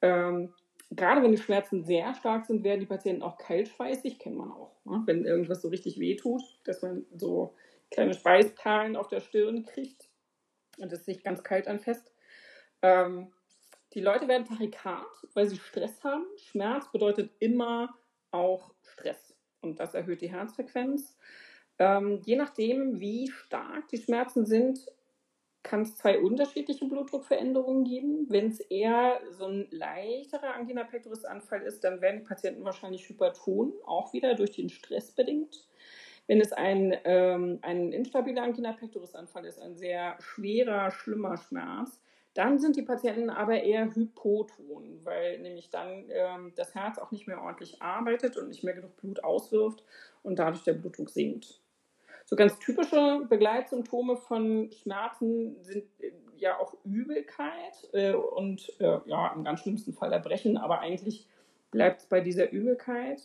[0.02, 0.54] Ähm,
[0.92, 4.76] gerade wenn die Schmerzen sehr stark sind, werden die Patienten auch kaltschweißig, kennt man auch.
[4.86, 5.02] Ne?
[5.06, 7.56] Wenn irgendwas so richtig wehtut, dass man so
[7.92, 10.10] kleine Schweißperlen auf der Stirn kriegt
[10.78, 12.14] und es sich ganz kalt anfasst.
[12.82, 13.32] Ähm,
[13.94, 16.26] die Leute werden tarikat, weil sie Stress haben.
[16.38, 17.98] Schmerz bedeutet immer
[18.32, 21.18] auch Stress und das erhöht die Herzfrequenz.
[21.78, 24.80] Ähm, je nachdem, wie stark die Schmerzen sind,
[25.66, 28.28] kann es zwei unterschiedliche Blutdruckveränderungen geben.
[28.30, 33.10] Wenn es eher so ein leichterer Angina pectoris Anfall ist, dann werden die Patienten wahrscheinlich
[33.10, 35.68] hyperton, auch wieder durch den Stress bedingt.
[36.28, 42.00] Wenn es ein, ähm, ein instabiler Angina pectoris Anfall ist, ein sehr schwerer, schlimmer Schmerz,
[42.36, 47.28] dann sind die Patienten aber eher hypoton, weil nämlich dann ähm, das Herz auch nicht
[47.28, 49.84] mehr ordentlich arbeitet und nicht mehr genug Blut auswirft
[50.22, 51.60] und dadurch der Blutdruck sinkt.
[52.26, 59.32] So ganz typische Begleitsymptome von Schmerzen sind äh, ja auch Übelkeit äh, und äh, ja,
[59.36, 61.28] im ganz schlimmsten Fall Erbrechen, aber eigentlich
[61.70, 63.22] bleibt es bei dieser Übelkeit.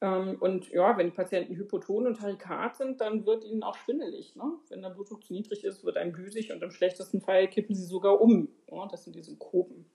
[0.00, 4.36] Ähm, und ja, wenn die Patienten hypoton und tarikat sind, dann wird ihnen auch schwindelig.
[4.36, 4.44] Ne?
[4.68, 7.84] Wenn der Blutdruck zu niedrig ist, wird einem büsig und im schlechtesten Fall kippen sie
[7.84, 8.48] sogar um.
[8.70, 9.86] Ja, das sind die Synkopen.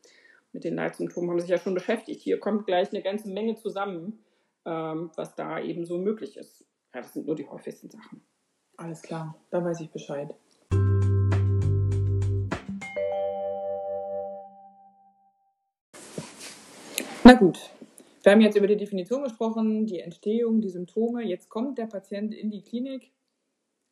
[0.51, 2.21] Mit den Leitsymptomen haben sie sich ja schon beschäftigt.
[2.21, 4.19] Hier kommt gleich eine ganze Menge zusammen,
[4.65, 6.65] ähm, was da eben so möglich ist.
[6.95, 8.21] Ja, das sind nur die häufigsten Sachen.
[8.77, 10.33] Alles klar, da weiß ich Bescheid.
[17.25, 17.59] Na gut,
[18.23, 21.25] wir haben jetzt über die Definition gesprochen, die Entstehung, die Symptome.
[21.25, 23.11] Jetzt kommt der Patient in die Klinik.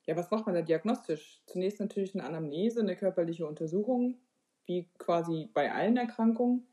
[0.05, 1.41] Ja, was macht man da diagnostisch?
[1.45, 4.15] Zunächst natürlich eine Anamnese, eine körperliche Untersuchung,
[4.65, 6.65] wie quasi bei allen Erkrankungen.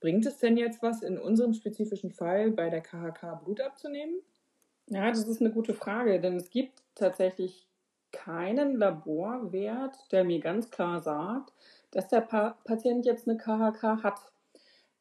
[0.00, 4.22] Bringt es denn jetzt was in unserem spezifischen Fall bei der KHK Blut abzunehmen?
[4.88, 7.66] Ja, das ist eine gute Frage, denn es gibt tatsächlich
[8.12, 11.52] keinen Laborwert, der mir ganz klar sagt,
[11.90, 14.20] dass der pa Patient jetzt eine KHK hat.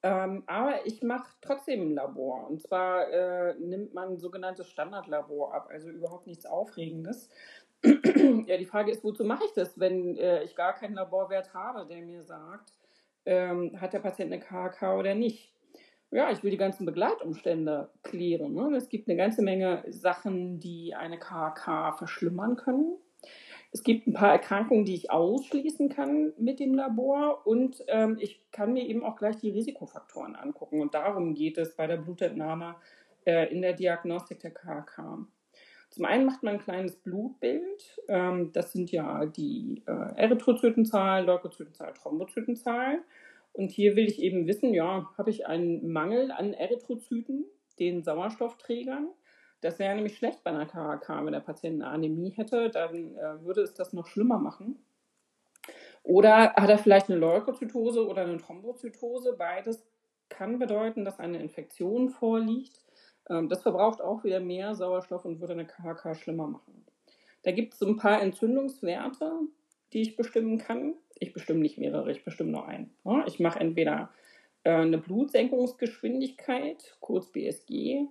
[0.02, 2.48] Ähm, aber ich mache trotzdem ein Labor.
[2.48, 7.30] Und zwar äh, nimmt man ein sogenanntes Standardlabor ab, also überhaupt nichts Aufregendes.
[7.84, 11.88] ja, die Frage ist, wozu mache ich das, wenn äh, ich gar keinen Laborwert habe,
[11.88, 12.74] der mir sagt,
[13.26, 15.55] ähm, hat der Patient eine KHK oder nicht?
[16.12, 18.54] Ja, ich will die ganzen Begleitumstände klären.
[18.54, 18.76] Ne?
[18.76, 22.96] Es gibt eine ganze Menge Sachen, die eine KHK verschlimmern können.
[23.72, 28.42] Es gibt ein paar Erkrankungen, die ich ausschließen kann mit dem Labor und ähm, ich
[28.52, 30.80] kann mir eben auch gleich die Risikofaktoren angucken.
[30.80, 32.76] Und darum geht es bei der Blutentnahme
[33.26, 35.28] äh, in der Diagnostik der KHK.
[35.90, 38.00] Zum einen macht man ein kleines Blutbild.
[38.08, 43.00] Ähm, das sind ja die äh, Erythrozytenzahl, Leukozytenzahl, Thrombozytenzahl.
[43.56, 47.46] Und hier will ich eben wissen, ja, habe ich einen Mangel an Erythrozyten,
[47.80, 49.08] den Sauerstoffträgern?
[49.62, 53.44] Das wäre nämlich schlecht bei einer KHK, wenn der Patient eine Anämie hätte, dann äh,
[53.46, 54.78] würde es das noch schlimmer machen.
[56.04, 59.34] Oder hat er vielleicht eine Leukozytose oder eine Thrombozytose?
[59.38, 59.88] Beides
[60.28, 62.84] kann bedeuten, dass eine Infektion vorliegt.
[63.30, 66.86] Ähm, das verbraucht auch wieder mehr Sauerstoff und würde eine KHK schlimmer machen.
[67.44, 69.32] Da gibt es so ein paar Entzündungswerte,
[69.96, 70.94] die ich bestimmen kann.
[71.18, 72.92] Ich bestimme nicht mehrere, ich bestimme nur einen.
[73.28, 74.10] Ich mache entweder
[74.66, 78.02] äh, eine Blutsenkungsgeschwindigkeit, kurz BSG,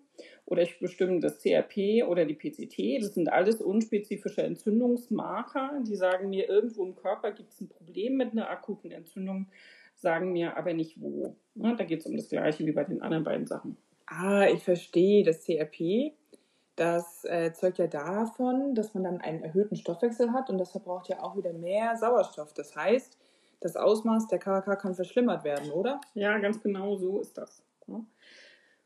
[0.46, 3.02] oder ich bestimme das CRP oder die PCT.
[3.02, 8.16] Das sind alles unspezifische Entzündungsmarker, die sagen mir, irgendwo im Körper gibt es ein Problem
[8.16, 9.48] mit einer akuten Entzündung,
[9.94, 11.36] sagen mir aber nicht wo.
[11.54, 13.76] Da geht es um das Gleiche wie bei den anderen beiden Sachen.
[14.06, 15.22] Ah, ich verstehe.
[15.22, 16.14] Das CRP,
[16.76, 21.08] das äh, zeugt ja davon, dass man dann einen erhöhten Stoffwechsel hat und das verbraucht
[21.08, 22.52] ja auch wieder mehr Sauerstoff.
[22.52, 23.18] Das heißt,
[23.60, 26.00] das Ausmaß der KHK kann verschlimmert werden, oder?
[26.14, 27.62] Ja, ganz genau so ist das.
[27.86, 28.04] Ja.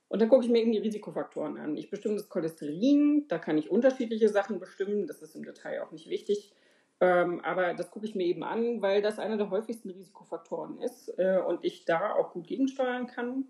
[0.08, 1.76] Und dann gucke ich mir eben die Risikofaktoren an.
[1.76, 5.92] Ich bestimme das Cholesterin, da kann ich unterschiedliche Sachen bestimmen, das ist im Detail auch
[5.92, 6.52] nicht wichtig.
[7.00, 11.08] Ähm, aber das gucke ich mir eben an, weil das einer der häufigsten Risikofaktoren ist
[11.18, 13.44] äh, und ich da auch gut gegensteuern kann.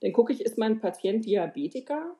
[0.00, 2.14] Dann gucke ich, ist mein Patient Diabetiker?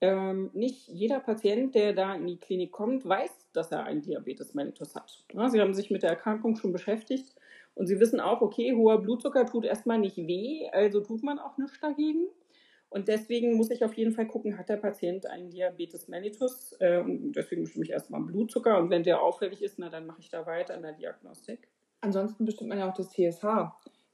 [0.00, 4.54] Ähm, nicht jeder Patient, der da in die Klinik kommt, weiß, dass er einen Diabetes
[4.54, 5.24] mellitus hat.
[5.32, 7.34] Ja, Sie haben sich mit der Erkrankung schon beschäftigt
[7.74, 11.56] und Sie wissen auch, okay, hoher Blutzucker tut erstmal nicht weh, also tut man auch
[11.56, 12.26] nichts dagegen.
[12.88, 16.74] Und deswegen muss ich auf jeden Fall gucken, hat der Patient einen Diabetes mellitus?
[16.78, 18.78] Äh, und deswegen bestimme ich erstmal Blutzucker.
[18.78, 21.68] Und wenn der auffällig ist, na, dann mache ich da weiter in der Diagnostik.
[22.00, 23.44] Ansonsten bestimmt man ja auch das TSH.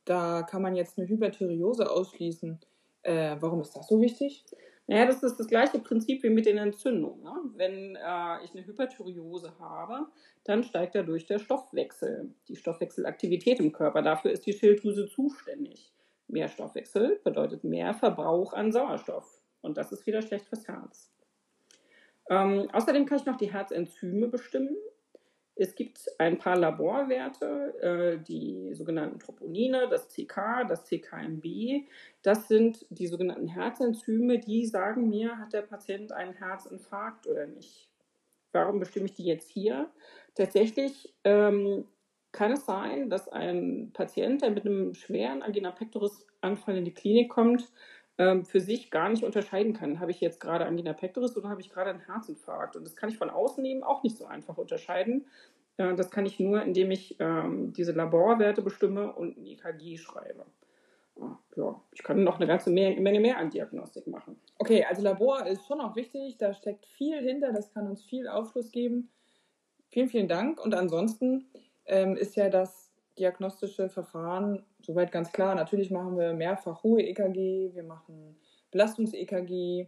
[0.04, 2.58] Da kann man jetzt eine Hyperthyreose ausschließen.
[3.02, 4.44] Äh, warum ist das so wichtig?
[4.92, 7.22] Naja, das ist das gleiche Prinzip wie mit den Entzündungen.
[7.22, 7.34] Ne?
[7.56, 10.06] Wenn äh, ich eine Hyperthyreose habe,
[10.44, 14.02] dann steigt dadurch der Stoffwechsel, die Stoffwechselaktivität im Körper.
[14.02, 15.94] Dafür ist die Schilddrüse zuständig.
[16.28, 19.40] Mehr Stoffwechsel bedeutet mehr Verbrauch an Sauerstoff.
[19.62, 21.10] Und das ist wieder schlecht fürs Herz.
[22.28, 24.76] Ähm, außerdem kann ich noch die Herzenzyme bestimmen.
[25.54, 31.86] Es gibt ein paar Laborwerte, äh, die sogenannten Troponine, das CK, das CKMB.
[32.22, 37.90] Das sind die sogenannten Herzenzyme, die sagen mir, hat der Patient einen Herzinfarkt oder nicht.
[38.52, 39.90] Warum bestimme ich die jetzt hier?
[40.34, 41.86] Tatsächlich ähm,
[42.32, 46.94] kann es sein, dass ein Patient, der mit einem schweren Angina pectoris Anfall in die
[46.94, 47.70] Klinik kommt,
[48.18, 50.00] ähm, für sich gar nicht unterscheiden kann.
[50.00, 52.76] Habe ich jetzt gerade Angina pectoris oder habe ich gerade einen Herzinfarkt?
[52.76, 55.26] Und das kann ich von außen eben auch nicht so einfach unterscheiden.
[55.76, 60.46] Äh, das kann ich nur, indem ich ähm, diese Laborwerte bestimme und ein EKG schreibe.
[61.56, 64.40] Ja, ich kann noch eine ganze Menge mehr an Diagnostik machen.
[64.58, 68.28] Okay, also Labor ist schon auch wichtig, da steckt viel hinter, das kann uns viel
[68.28, 69.10] Aufschluss geben.
[69.90, 70.58] Vielen, vielen Dank.
[70.64, 71.50] Und ansonsten
[71.84, 75.54] ähm, ist ja das diagnostische Verfahren soweit ganz klar.
[75.54, 78.36] Natürlich machen wir mehrfach hohe EKG, wir machen
[78.70, 79.86] Belastungs-EKG.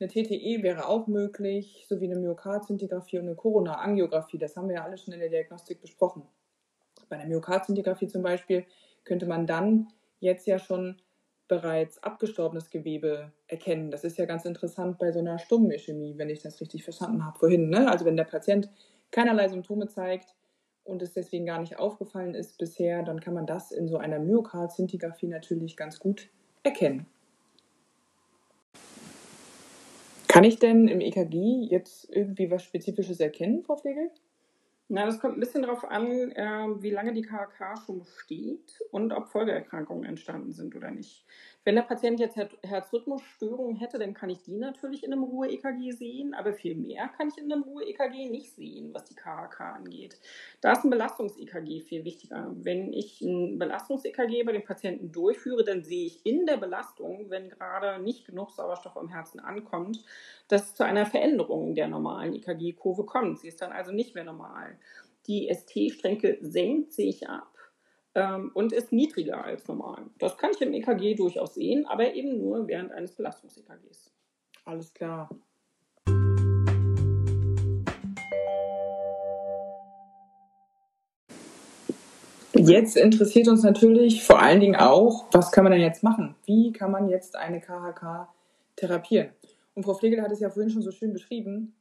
[0.00, 4.38] Eine TTE wäre auch möglich, sowie eine Myokardzintigraphie und eine Corona-Angiografie.
[4.38, 6.22] Das haben wir ja alle schon in der Diagnostik besprochen.
[7.08, 8.64] Bei einer Myokardzintigraphie zum Beispiel
[9.04, 9.88] könnte man dann
[10.20, 11.00] jetzt ja schon
[11.46, 13.90] bereits abgestorbenes Gewebe erkennen.
[13.90, 17.38] Das ist ja ganz interessant bei so einer Stummischämie, wenn ich das richtig verstanden habe
[17.38, 17.68] vorhin.
[17.68, 17.90] Ne?
[17.90, 18.70] Also wenn der Patient
[19.10, 20.34] keinerlei Symptome zeigt,
[20.84, 24.18] und es deswegen gar nicht aufgefallen ist bisher, dann kann man das in so einer
[24.18, 26.28] Myokard-Szintigraphie natürlich ganz gut
[26.62, 27.06] erkennen.
[30.28, 34.10] Kann ich denn im EKG jetzt irgendwie was Spezifisches erkennen, Frau Pflegel?
[34.88, 39.12] Na, das kommt ein bisschen darauf an, äh, wie lange die KHK schon besteht und
[39.12, 41.24] ob Folgeerkrankungen entstanden sind oder nicht.
[41.64, 45.92] Wenn der Patient jetzt Her Herzrhythmusstörungen hätte, dann kann ich die natürlich in einem Ruhe-EKG
[45.92, 50.18] sehen, aber viel mehr kann ich in einem Ruhe-EKG nicht sehen, was die KHK angeht.
[50.60, 52.52] Da ist ein Belastungs-EKG viel wichtiger.
[52.54, 57.48] Wenn ich ein Belastungs-EKG bei den Patienten durchführe, dann sehe ich in der Belastung, wenn
[57.48, 60.04] gerade nicht genug Sauerstoff am Herzen ankommt,
[60.48, 63.40] dass es zu einer Veränderung der normalen EKG-Kurve kommt.
[63.40, 64.76] Sie ist dann also nicht mehr normal.
[65.26, 67.53] Die ST-Strecke senkt sich ab
[68.14, 70.04] ähm, und ist niedriger als normal.
[70.18, 74.12] Das kann ich im EKG durchaus sehen, aber eben nur während eines Belastungs-EKGs.
[74.64, 75.28] Alles klar.
[82.56, 86.34] Jetzt interessiert uns natürlich vor allen Dingen auch, was kann man denn jetzt machen?
[86.46, 88.28] Wie kann man jetzt eine KHK
[88.76, 89.30] therapieren?
[89.74, 91.74] Und Frau Pflegel hat es ja vorhin schon so schön beschrieben.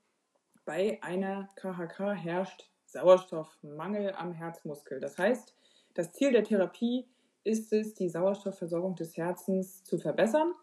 [0.65, 5.00] Bei einer KHK herrscht Sauerstoffmangel am Herzmuskel.
[5.00, 5.54] Das heißt,
[5.94, 7.06] das Ziel der Therapie
[7.44, 10.54] ist es, die Sauerstoffversorgung des Herzens zu verbessern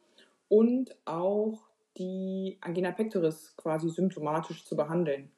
[0.48, 1.60] und auch
[1.96, 5.30] die Angina pectoris quasi symptomatisch zu behandeln.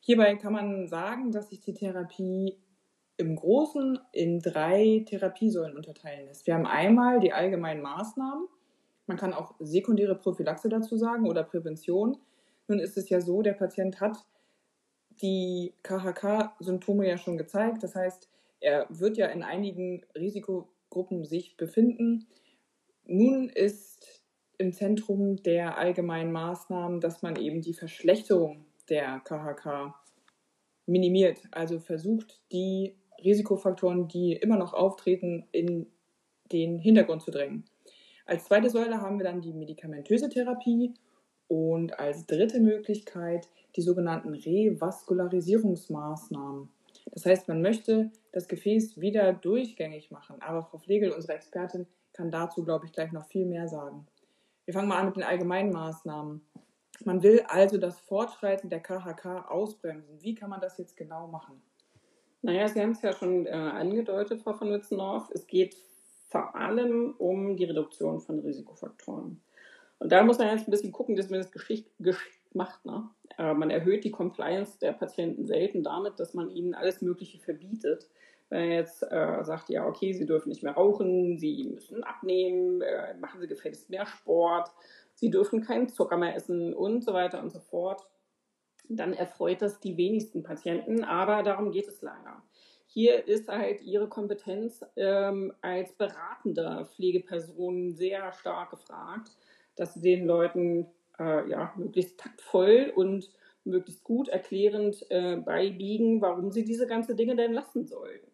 [0.00, 2.56] Hierbei kann man sagen, dass sich die Therapie
[3.16, 6.46] im Großen in drei Therapiesäulen unterteilen lässt.
[6.46, 8.46] Wir haben einmal die allgemeinen Maßnahmen.
[9.06, 12.18] Man kann auch sekundäre Prophylaxe dazu sagen oder Prävention.
[12.68, 14.18] Nun ist es ja so, der Patient hat
[15.22, 17.82] die KHK-Symptome ja schon gezeigt.
[17.82, 18.28] Das heißt,
[18.60, 22.26] er wird ja in einigen Risikogruppen sich befinden.
[23.04, 24.22] Nun ist
[24.58, 29.94] im Zentrum der allgemeinen Maßnahmen, dass man eben die Verschlechterung der KHK
[30.86, 35.86] minimiert, also versucht, die Risikofaktoren, die immer noch auftreten, in
[36.52, 37.64] den Hintergrund zu drängen.
[38.24, 40.94] Als zweite Säule haben wir dann die medikamentöse Therapie
[41.48, 46.68] und als dritte Möglichkeit die sogenannten Revaskularisierungsmaßnahmen.
[47.12, 50.42] Das heißt, man möchte das Gefäß wieder durchgängig machen.
[50.42, 54.06] Aber Frau Flegel, unsere Expertin, kann dazu, glaube ich, gleich noch viel mehr sagen.
[54.66, 56.42] Wir fangen mal an mit den allgemeinen Maßnahmen.
[57.02, 60.20] Man will also das Fortschreiten der KHK ausbremsen.
[60.20, 61.62] Wie kann man das jetzt genau machen?
[62.42, 65.30] Naja, Sie haben es ja schon äh, angedeutet, Frau von Witzendorf.
[65.32, 65.74] Es geht
[66.28, 69.40] vor allem um die Reduktion von Risikofaktoren.
[69.98, 72.84] Und da muss man jetzt ein bisschen gucken, dass man das geschickt, geschickt macht.
[72.84, 73.08] Ne?
[73.38, 78.08] Äh, man erhöht die Compliance der Patienten selten damit, dass man ihnen alles Mögliche verbietet.
[78.48, 82.80] Wenn er jetzt äh, sagt, ja, okay, sie dürfen nicht mehr rauchen, sie müssen abnehmen,
[82.80, 84.70] äh, machen sie gefälligst mehr Sport,
[85.14, 88.06] sie dürfen keinen Zucker mehr essen und so weiter und so fort,
[88.88, 92.42] dann erfreut das die wenigsten Patienten, aber darum geht es leider.
[92.86, 99.32] Hier ist halt ihre Kompetenz ähm, als beratender Pflegeperson sehr stark gefragt,
[99.74, 100.86] dass sie den Leuten
[101.18, 103.30] äh, ja, möglichst taktvoll und
[103.64, 108.30] möglichst gut erklärend äh, beibiegen, warum sie diese ganzen Dinge denn lassen sollten.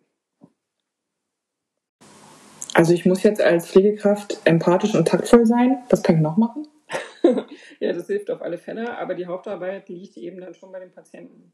[2.75, 5.83] Also ich muss jetzt als Pflegekraft empathisch und taktvoll sein.
[5.91, 6.67] Was kann ich noch machen?
[7.81, 10.93] ja, das hilft auf alle Fälle, aber die Hauptarbeit liegt eben dann schon bei den
[10.93, 11.53] Patienten.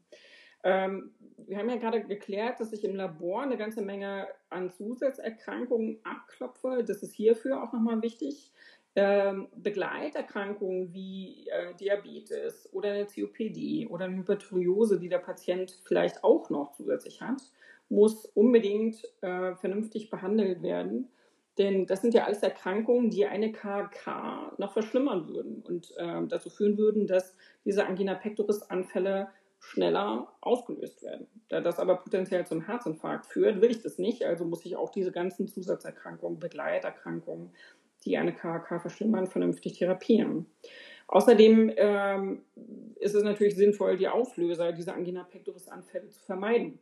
[0.63, 5.99] Ähm, wir haben ja gerade geklärt, dass ich im Labor eine ganze Menge an Zusatzerkrankungen
[6.03, 6.83] abklopfe.
[6.85, 8.51] Das ist hierfür auch nochmal wichtig.
[8.95, 16.23] Ähm, Begleiterkrankungen wie äh, Diabetes oder eine COPD oder eine Hyperthyreose, die der Patient vielleicht
[16.23, 17.41] auch noch zusätzlich hat,
[17.89, 21.07] muss unbedingt äh, vernünftig behandelt werden.
[21.59, 26.49] Denn das sind ja alles Erkrankungen, die eine KK noch verschlimmern würden und äh, dazu
[26.49, 31.27] führen würden, dass diese Angina pectoris Anfälle schneller ausgelöst werden.
[31.49, 34.23] Da das aber potenziell zum Herzinfarkt führt, will ich das nicht.
[34.23, 37.51] Also muss ich auch diese ganzen Zusatzerkrankungen, Begleiterkrankungen,
[38.05, 40.45] die eine KK verschlimmern, vernünftig therapieren.
[41.07, 42.43] Außerdem ähm,
[42.95, 46.79] ist es natürlich sinnvoll, die Auslöser dieser Angina pectoris Anfälle zu vermeiden.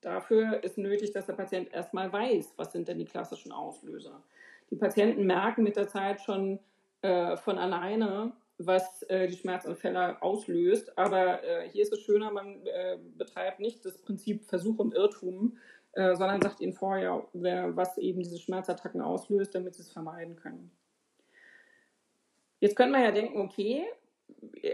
[0.00, 4.22] Dafür ist nötig, dass der Patient erstmal weiß, was sind denn die klassischen Auslöser.
[4.70, 6.58] Die Patienten merken mit der Zeit schon
[7.02, 10.96] äh, von alleine, was äh, die Schmerzanfälle auslöst.
[10.98, 15.56] Aber äh, hier ist es schöner, man äh, betreibt nicht das Prinzip Versuch und Irrtum,
[15.92, 20.70] äh, sondern sagt ihnen vorher, was eben diese Schmerzattacken auslöst, damit sie es vermeiden können.
[22.60, 23.86] Jetzt könnte man ja denken, okay,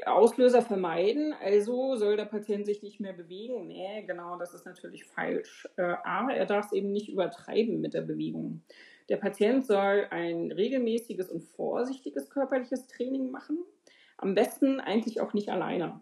[0.04, 3.66] Auslöser vermeiden, also soll der Patient sich nicht mehr bewegen.
[3.66, 5.68] Nee, genau, das ist natürlich falsch.
[5.76, 8.62] Äh, aber er darf es eben nicht übertreiben mit der Bewegung.
[9.08, 13.64] Der Patient soll ein regelmäßiges und vorsichtiges körperliches Training machen.
[14.18, 16.00] Am besten eigentlich auch nicht alleine.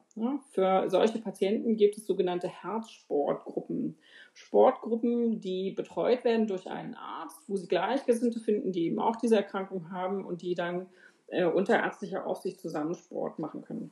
[0.52, 3.98] Für solche Patienten gibt es sogenannte Herzsportgruppen.
[4.34, 9.36] Sportgruppen, die betreut werden durch einen Arzt, wo sie Gleichgesinnte finden, die eben auch diese
[9.36, 10.86] Erkrankung haben und die dann
[11.26, 13.90] äh, unter ärztlicher Aufsicht zusammen Sport machen können.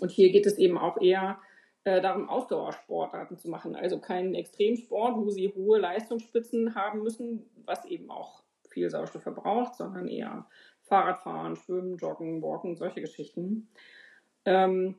[0.00, 1.38] Und hier geht es eben auch eher
[1.84, 3.76] äh, darum, Ausdauersportarten zu machen.
[3.76, 9.76] Also keinen Extremsport, wo sie hohe Leistungsspitzen haben müssen, was eben auch viel Sauerstoff verbraucht,
[9.76, 10.46] sondern eher
[10.84, 13.68] Fahrradfahren, Schwimmen, Joggen, Walken, solche Geschichten.
[14.44, 14.96] Ähm,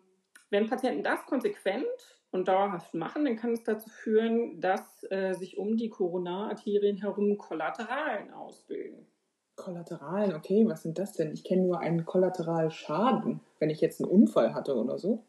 [0.50, 1.86] wenn Patienten das konsequent
[2.32, 7.38] und dauerhaft machen, dann kann es dazu führen, dass äh, sich um die Koronararterien herum
[7.38, 9.06] Kollateralen ausbilden.
[9.56, 11.32] Kollateralen, okay, was sind das denn?
[11.32, 15.24] Ich kenne nur einen Kollateralschaden, wenn ich jetzt einen Unfall hatte oder so.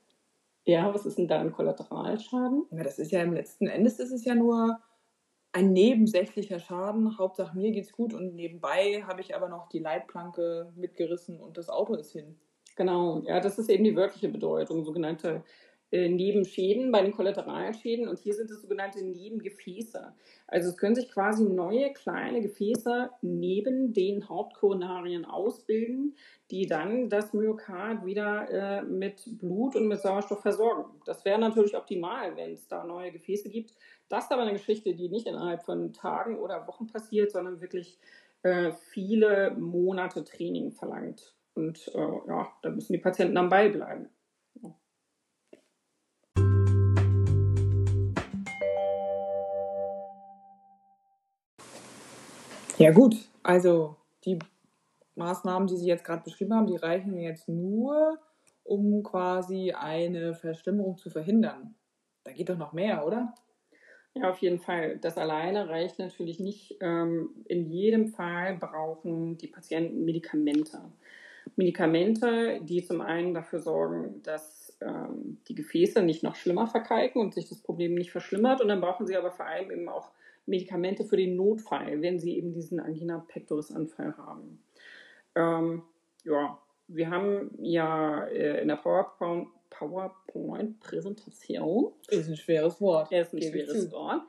[0.65, 2.67] Ja, was ist denn da ein Kollateralschaden?
[2.73, 4.81] Ja, das ist ja im letzten Endes ist es ja nur
[5.57, 7.17] ein nebensächlicher Schaden.
[7.17, 11.71] Hauptsache mir geht's gut und nebenbei habe ich aber noch die Leitplanke mitgerissen und das
[11.71, 12.37] Auto ist hin.
[12.77, 15.43] Genau, ja, das ist eben die wörtliche Bedeutung, sogenannte
[15.91, 18.09] Nebenschäden, bei den Kollateralschäden.
[18.09, 20.13] Und hier sind es sogenannte Nebengefäße.
[20.47, 26.17] Also es können sich quasi neue kleine Gefäße neben den Hauptkoronarien ausbilden,
[26.51, 30.85] die dann das Myokard wieder äh, mit Blut und mit Sauerstoff versorgen.
[31.05, 33.75] Das wäre natürlich optimal, wenn es da neue Gefäße gibt.
[34.09, 37.99] Das ist aber eine Geschichte, die nicht innerhalb von Tagen oder Wochen passiert, sondern wirklich
[38.43, 41.35] äh, viele Monate Training verlangt.
[41.55, 44.09] Und äh, ja, da müssen die Patienten am Ball bleiben.
[52.79, 54.39] Ja gut, also die
[55.15, 58.19] Maßnahmen, die Sie jetzt gerade beschrieben haben, die reichen jetzt nur,
[58.65, 61.75] um quasi eine Verschlimmerung zu verhindern.
[62.25, 63.35] Da geht doch noch mehr, oder?
[64.13, 64.99] Ja, auf jeden Fall.
[64.99, 66.77] Das alleine reicht natürlich nicht.
[66.81, 70.81] Ähm, in jedem Fall brauchen die Patienten Medikamente.
[71.55, 77.33] Medikamente, die zum einen dafür sorgen, dass ähm, die Gefäße nicht noch schlimmer verkalken und
[77.33, 78.61] sich das Problem nicht verschlimmert.
[78.61, 80.11] Und dann brauchen sie aber vor allem eben auch
[80.47, 84.61] Medikamente für den Notfall, wenn sie eben diesen Angina pectoris Anfall haben.
[85.35, 85.83] Ähm,
[86.25, 91.93] ja, wir haben ja äh, in der PowerPoint, PowerPoint-Präsentation.
[92.09, 93.11] Ist ein schweres Wort.
[93.13, 94.23] Ist ein schweres Wort.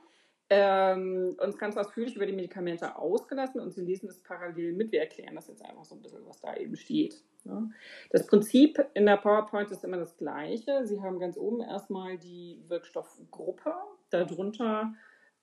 [0.50, 4.90] Ähm, uns ganz ausführlich über die Medikamente ausgelassen und Sie lesen das parallel mit.
[4.92, 7.22] Wir erklären das jetzt einfach so ein bisschen, was da eben steht.
[7.44, 7.68] Ja.
[8.10, 10.86] Das Prinzip in der PowerPoint ist immer das gleiche.
[10.86, 13.74] Sie haben ganz oben erstmal die Wirkstoffgruppe.
[14.08, 14.94] Darunter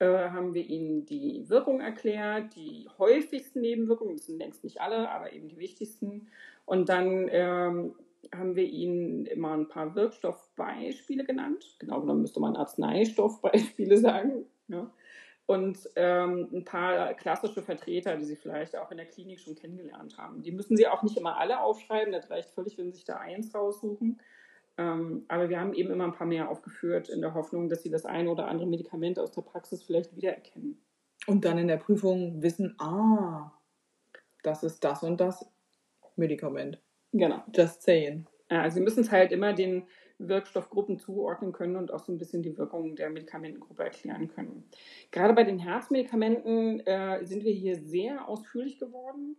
[0.04, 5.32] haben wir Ihnen die Wirkung erklärt, die häufigsten Nebenwirkungen, das sind längst nicht alle, aber
[5.32, 6.28] eben die wichtigsten.
[6.66, 7.96] Und dann ähm,
[8.34, 11.76] haben wir Ihnen immer ein paar Wirkstoffbeispiele genannt.
[11.80, 14.46] Genau genommen müsste man Arzneistoffbeispiele sagen.
[14.68, 14.92] Ja.
[15.48, 20.18] Und ähm, ein paar klassische Vertreter, die Sie vielleicht auch in der Klinik schon kennengelernt
[20.18, 20.42] haben.
[20.42, 23.18] Die müssen Sie auch nicht immer alle aufschreiben, das reicht völlig, wenn Sie sich da
[23.18, 24.20] eins raussuchen.
[24.78, 27.90] Ähm, aber wir haben eben immer ein paar mehr aufgeführt, in der Hoffnung, dass Sie
[27.90, 30.82] das eine oder andere Medikament aus der Praxis vielleicht wiedererkennen.
[31.28, 33.52] Und dann in der Prüfung wissen, ah,
[34.44, 35.46] das ist das und das
[36.16, 36.80] Medikament.
[37.14, 37.42] Genau.
[37.54, 38.28] Just saying.
[38.52, 42.18] Ja, also Sie müssen es halt immer den Wirkstoffgruppen zuordnen können und auch so ein
[42.18, 44.64] bisschen die Wirkung der Medikamentengruppe erklären können.
[45.12, 49.36] Gerade bei den Herzmedikamenten äh, sind wir hier sehr ausführlich geworden.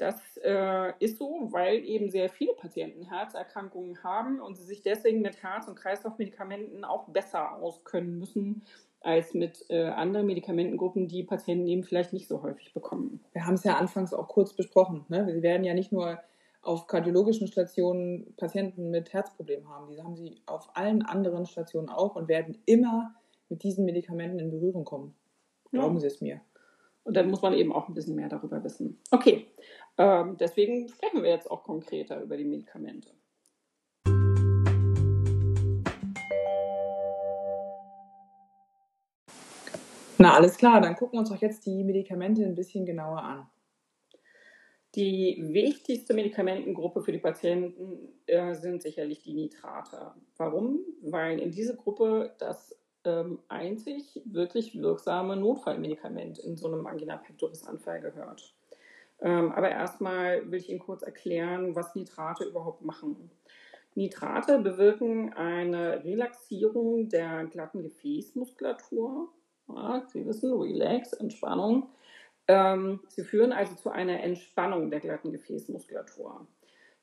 [0.00, 5.20] Das äh, ist so, weil eben sehr viele Patienten Herzerkrankungen haben und sie sich deswegen
[5.20, 8.62] mit Herz- und Kreislaufmedikamenten auch besser auskennen müssen
[9.02, 13.20] als mit äh, anderen Medikamentengruppen, die Patienten eben vielleicht nicht so häufig bekommen.
[13.32, 15.04] Wir haben es ja anfangs auch kurz besprochen.
[15.08, 15.30] Ne?
[15.32, 16.18] Sie werden ja nicht nur
[16.62, 19.88] auf kardiologischen Stationen Patienten mit Herzproblemen haben.
[19.88, 23.14] Diese haben sie auf allen anderen Stationen auch und werden immer
[23.48, 25.14] mit diesen Medikamenten in Berührung kommen.
[25.70, 26.00] Glauben ja.
[26.00, 26.40] Sie es mir.
[27.10, 29.00] Und dann muss man eben auch ein bisschen mehr darüber wissen.
[29.10, 29.48] Okay,
[29.98, 33.10] ähm, deswegen sprechen wir jetzt auch konkreter über die Medikamente.
[40.18, 43.50] Na, alles klar, dann gucken wir uns doch jetzt die Medikamente ein bisschen genauer an.
[44.94, 50.12] Die wichtigste Medikamentengruppe für die Patienten äh, sind sicherlich die Nitrate.
[50.36, 50.78] Warum?
[51.02, 57.66] Weil in diese Gruppe das ähm, einzig wirklich wirksame Notfallmedikament in so einem Angina pectoris
[57.66, 58.54] Anfall gehört.
[59.20, 63.30] Ähm, aber erstmal will ich Ihnen kurz erklären, was Nitrate überhaupt machen.
[63.94, 69.28] Nitrate bewirken eine Relaxierung der glatten Gefäßmuskulatur.
[69.68, 71.88] Ja, Sie wissen, Relax, Entspannung
[72.50, 76.48] ähm, sie führen also zu einer Entspannung der glatten Gefäßmuskulatur.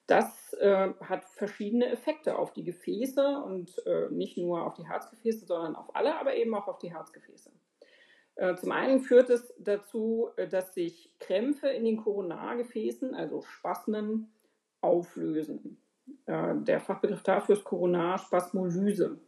[0.07, 5.45] Das äh, hat verschiedene Effekte auf die Gefäße und äh, nicht nur auf die Herzgefäße,
[5.45, 7.51] sondern auf alle, aber eben auch auf die Herzgefäße.
[8.35, 14.31] Äh, zum einen führt es dazu, äh, dass sich Krämpfe in den Koronargefäßen, also Spasmen,
[14.79, 15.81] auflösen.
[16.25, 19.19] Äh, der Fachbegriff dafür ist Koronarspasmolyse.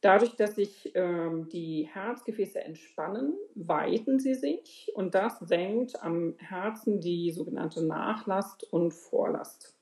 [0.00, 7.00] Dadurch, dass sich ähm, die Herzgefäße entspannen, weiten sie sich und das senkt am Herzen
[7.00, 9.76] die sogenannte Nachlast und Vorlast.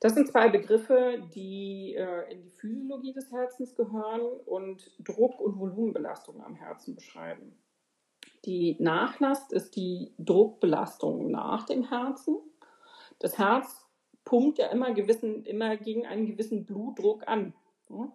[0.00, 5.58] Das sind zwei Begriffe, die äh, in die Physiologie des Herzens gehören und Druck- und
[5.58, 7.58] Volumenbelastung am Herzen beschreiben.
[8.44, 12.36] Die Nachlast ist die Druckbelastung nach dem Herzen.
[13.18, 13.86] Das Herz
[14.24, 17.54] pumpt ja immer, gewissen, immer gegen einen gewissen Blutdruck an.
[17.88, 18.12] Ja?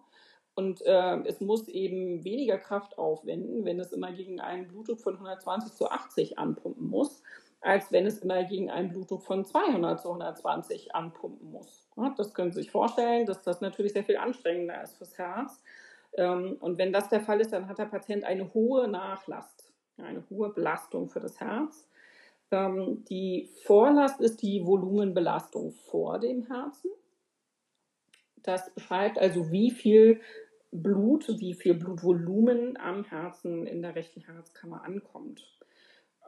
[0.54, 5.14] Und äh, es muss eben weniger Kraft aufwenden, wenn es immer gegen einen Blutdruck von
[5.14, 7.22] 120 zu 80 anpumpen muss,
[7.60, 11.88] als wenn es immer gegen einen Blutdruck von 200 zu 120 anpumpen muss.
[11.96, 15.60] Ja, das können Sie sich vorstellen, dass das natürlich sehr viel anstrengender ist fürs Herz.
[16.16, 20.22] Ähm, und wenn das der Fall ist, dann hat der Patient eine hohe Nachlast, eine
[20.30, 21.88] hohe Belastung für das Herz.
[22.52, 26.90] Ähm, die Vorlast ist die Volumenbelastung vor dem Herzen.
[28.42, 30.20] Das beschreibt also, wie viel
[30.74, 35.46] Blut, wie viel Blutvolumen am Herzen in der rechten Herzkammer ankommt.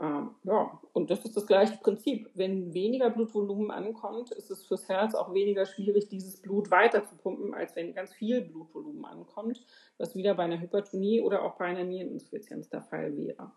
[0.00, 2.30] Ähm, ja, und das ist das gleiche Prinzip.
[2.34, 7.16] Wenn weniger Blutvolumen ankommt, ist es fürs Herz auch weniger schwierig, dieses Blut weiter zu
[7.16, 9.64] pumpen, als wenn ganz viel Blutvolumen ankommt,
[9.98, 13.50] was wieder bei einer Hypertonie oder auch bei einer Niereninsuffizienz der Fall wäre.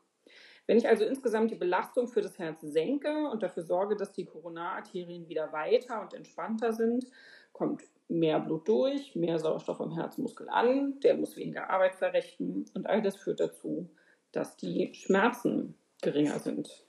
[0.65, 4.25] Wenn ich also insgesamt die Belastung für das Herz senke und dafür sorge, dass die
[4.25, 7.05] Koronararterien wieder weiter und entspannter sind,
[7.51, 12.87] kommt mehr Blut durch, mehr Sauerstoff am Herzmuskel an, der muss weniger Arbeit verrichten und
[12.87, 13.89] all das führt dazu,
[14.31, 16.85] dass die Schmerzen geringer sind.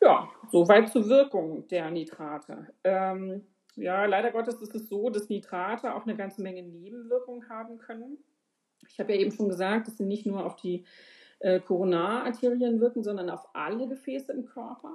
[0.00, 2.68] Ja, soweit zur Wirkung der Nitrate.
[2.84, 3.44] Ähm,
[3.76, 8.18] ja, leider Gottes ist es so, dass Nitrate auch eine ganze Menge Nebenwirkungen haben können.
[8.88, 10.84] Ich habe ja eben schon gesagt, dass sie nicht nur auf die
[11.40, 14.92] äh, Koronararterien wirken, sondern auf alle Gefäße im Körper.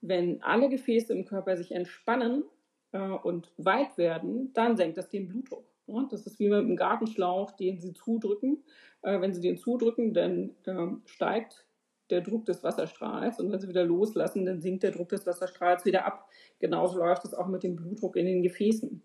[0.00, 2.44] Wenn alle Gefäße im Körper sich entspannen,
[2.96, 5.64] und weit werden, dann senkt das den Blutdruck.
[6.10, 8.64] Das ist wie mit einem Gartenschlauch, den Sie zudrücken.
[9.02, 11.66] Äh, wenn Sie den zudrücken, dann äh, steigt
[12.10, 15.84] der Druck des Wasserstrahls und wenn sie wieder loslassen, dann sinkt der Druck des Wasserstrahls
[15.84, 16.28] wieder ab.
[16.60, 19.02] Genauso läuft es auch mit dem Blutdruck in den Gefäßen.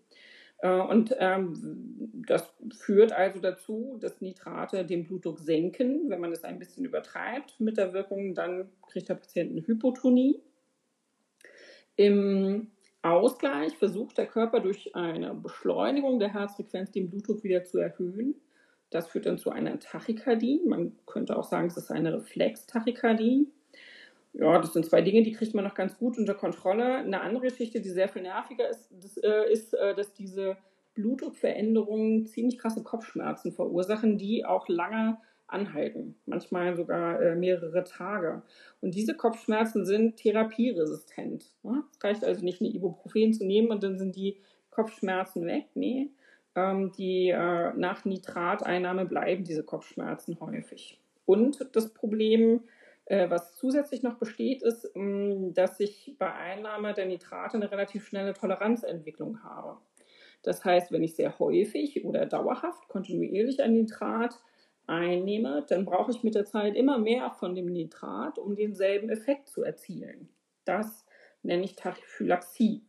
[0.58, 6.08] Äh, und ähm, das führt also dazu, dass Nitrate den Blutdruck senken.
[6.08, 10.40] Wenn man es ein bisschen übertreibt mit der Wirkung, dann kriegt der Patient eine Hypotonie.
[11.96, 12.70] Im
[13.02, 18.36] Ausgleich versucht der Körper durch eine Beschleunigung der Herzfrequenz den Blutdruck wieder zu erhöhen.
[18.90, 20.62] Das führt dann zu einer Tachykardie.
[20.66, 23.48] Man könnte auch sagen, es ist eine Reflex-Tachykardie.
[24.34, 26.98] Ja, das sind zwei Dinge, die kriegt man noch ganz gut unter Kontrolle.
[26.98, 30.56] Eine andere Geschichte, die sehr viel nerviger ist, das, äh, ist, äh, dass diese
[30.94, 35.18] Blutdruckveränderungen ziemlich krasse Kopfschmerzen verursachen, die auch lange
[35.52, 38.42] anhalten, manchmal sogar äh, mehrere Tage.
[38.80, 41.44] Und diese Kopfschmerzen sind therapieresistent.
[41.62, 41.84] Ne?
[41.92, 44.38] Es reicht also nicht, eine Ibuprofen zu nehmen und dann sind die
[44.70, 45.66] Kopfschmerzen weg.
[45.74, 46.10] Nee,
[46.54, 50.98] ähm, die äh, nach Nitrateinnahme bleiben diese Kopfschmerzen häufig.
[51.24, 52.62] Und das Problem,
[53.06, 57.70] äh, was zusätzlich noch besteht, ist, mh, mm, dass ich bei Einnahme der Nitrate eine
[57.70, 59.78] relativ schnelle Toleranzentwicklung habe.
[60.42, 64.40] Das heißt, wenn ich sehr häufig oder dauerhaft kontinuierlich ein Nitrat
[64.92, 69.48] einnehme, dann brauche ich mit der Zeit immer mehr von dem Nitrat, um denselben Effekt
[69.48, 70.28] zu erzielen.
[70.64, 71.06] Das
[71.42, 72.84] nenne ich Tachyphylaxie.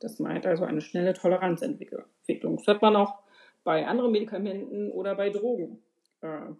[0.00, 2.04] Das meint also eine schnelle Toleranzentwicklung.
[2.56, 3.18] Das hat man auch
[3.64, 5.82] bei anderen Medikamenten oder bei Drogen.
[6.22, 6.52] Äh,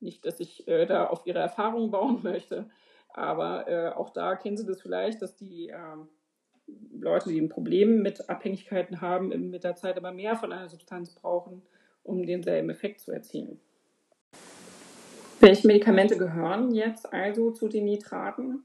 [0.00, 2.68] nicht, dass ich äh, da auf ihre Erfahrungen bauen möchte,
[3.08, 6.08] aber äh, auch da kennen Sie das vielleicht, dass die ähm,
[6.92, 11.14] Leute, die ein Problem mit Abhängigkeiten haben, mit der Zeit immer mehr von einer Substanz
[11.14, 11.62] brauchen,
[12.02, 13.60] um denselben Effekt zu erzielen.
[15.40, 18.64] Welche Medikamente gehören jetzt also zu den Nitraten?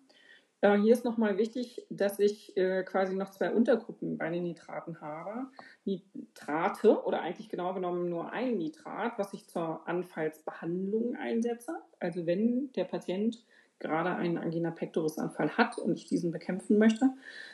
[0.62, 5.02] Äh, hier ist nochmal wichtig, dass ich äh, quasi noch zwei Untergruppen bei den Nitraten
[5.02, 5.48] habe.
[5.84, 11.76] Nitrate oder eigentlich genau genommen nur ein Nitrat, was ich zur Anfallsbehandlung einsetze.
[12.00, 13.44] Also wenn der Patient
[13.80, 17.10] gerade einen Angina pectoris Anfall hat und ich diesen bekämpfen möchte.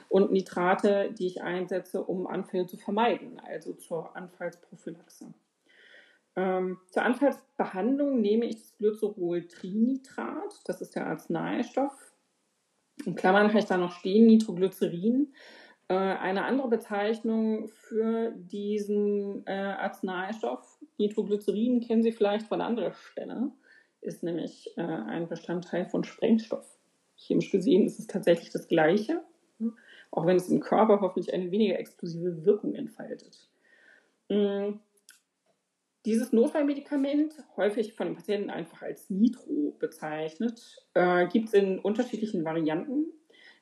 [0.10, 5.34] Und Nitrate, die ich einsetze, um Anfälle zu vermeiden, also zur Anfallsprophylaxe.
[6.38, 12.14] Ähm, zur Anfallsbehandlung nehme ich das Glycerol-Trinitrat, das ist der Arzneistoff,
[13.06, 15.34] in Klammern habe ich da noch stehen, Nitroglycerin.
[15.88, 23.52] Äh, eine andere Bezeichnung für diesen äh, Arzneistoff, Nitroglycerin kennen Sie vielleicht von anderer Stelle,
[24.02, 26.66] ist nämlich äh, ein Bestandteil von Sprengstoff.
[27.16, 29.24] Chemisch gesehen ist es tatsächlich das Gleiche,
[30.12, 33.50] auch wenn es im Körper hoffentlich eine weniger explosive Wirkung entfaltet.
[34.30, 34.80] Mm,
[36.08, 42.46] dieses Notfallmedikament, häufig von den Patienten einfach als Nitro bezeichnet, äh, gibt es in unterschiedlichen
[42.46, 43.08] Varianten.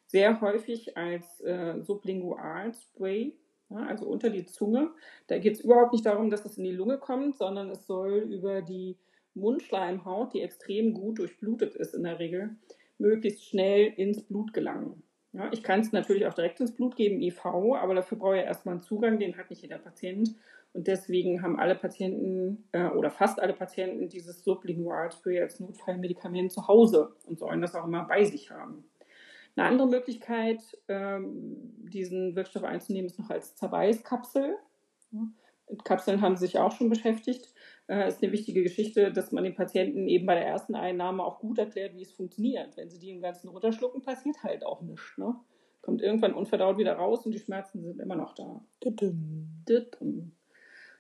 [0.06, 3.34] Sehr häufig als äh, Sublingualspray,
[3.72, 4.92] ja, also unter die Zunge.
[5.26, 8.28] Da geht es überhaupt nicht darum, dass es in die Lunge kommt, sondern es soll
[8.32, 9.00] über die
[9.34, 12.56] Mundschleimhaut, die extrem gut durchblutet ist in der Regel,
[13.00, 15.02] möglichst schnell ins Blut gelangen.
[15.34, 18.44] Ja, ich kann es natürlich auch direkt ins Blut geben, IV, aber dafür brauche ich
[18.44, 20.36] erstmal einen Zugang, den hat nicht jeder Patient.
[20.76, 26.68] Und deswegen haben alle Patienten äh, oder fast alle Patienten dieses Sublingualspray als Notfallmedikament zu
[26.68, 28.84] Hause und sollen das auch immer bei sich haben.
[29.56, 30.60] Eine andere Möglichkeit,
[30.90, 31.56] ähm,
[31.90, 34.58] diesen Wirkstoff einzunehmen, ist noch als Zerweißkapsel.
[35.70, 37.54] Mit Kapseln haben sie sich auch schon beschäftigt.
[37.88, 41.40] Äh, ist eine wichtige Geschichte, dass man den Patienten eben bei der ersten Einnahme auch
[41.40, 42.76] gut erklärt, wie es funktioniert.
[42.76, 45.18] Wenn sie die im Ganzen runterschlucken, passiert halt auch nichts.
[45.18, 45.36] Ne?
[45.82, 48.62] Kommt irgendwann unverdaut wieder raus und die Schmerzen sind immer noch da.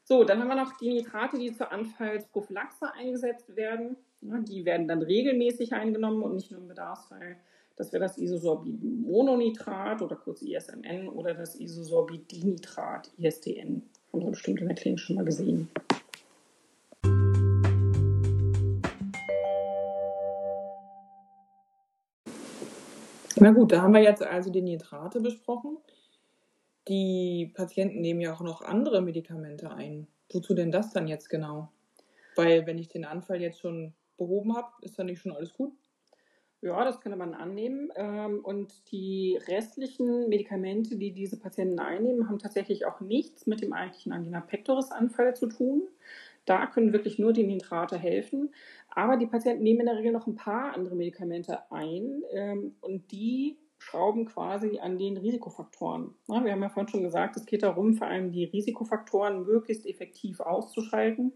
[0.07, 3.97] So, dann haben wir noch die Nitrate, die zur Anfallsprophylaxe eingesetzt werden.
[4.21, 7.37] Die werden dann regelmäßig eingenommen und nicht nur im Bedarfsfall.
[7.75, 13.81] Das wäre das Isosorbid-Mononitrat oder kurz ISMN oder das Isosorbid-Dinitrat, ISDN.
[14.13, 15.71] Haben wir bestimmt in der Klinik schon mal gesehen.
[23.37, 25.79] Na gut, da haben wir jetzt also die Nitrate besprochen
[26.87, 30.07] die Patienten nehmen ja auch noch andere Medikamente ein.
[30.31, 31.69] Wozu denn das dann jetzt genau?
[32.35, 35.73] Weil wenn ich den Anfall jetzt schon behoben habe, ist dann nicht schon alles gut?
[36.61, 37.91] Ja, das könnte man annehmen.
[37.95, 43.73] Ähm, und die restlichen Medikamente, die diese Patienten einnehmen, haben tatsächlich auch nichts mit dem
[43.73, 45.83] eigentlichen Angina pectoris Anfall zu tun.
[46.45, 48.53] Da können wirklich nur die Nitrate helfen.
[48.89, 53.11] Aber die Patienten nehmen in der Regel noch ein paar andere Medikamente ein ähm, und
[53.11, 56.15] die schrauben quasi an den Risikofaktoren.
[56.27, 59.85] Ja, wir haben ja vorhin schon gesagt, es geht darum, vor allem die Risikofaktoren möglichst
[59.85, 61.33] effektiv auszuschalten,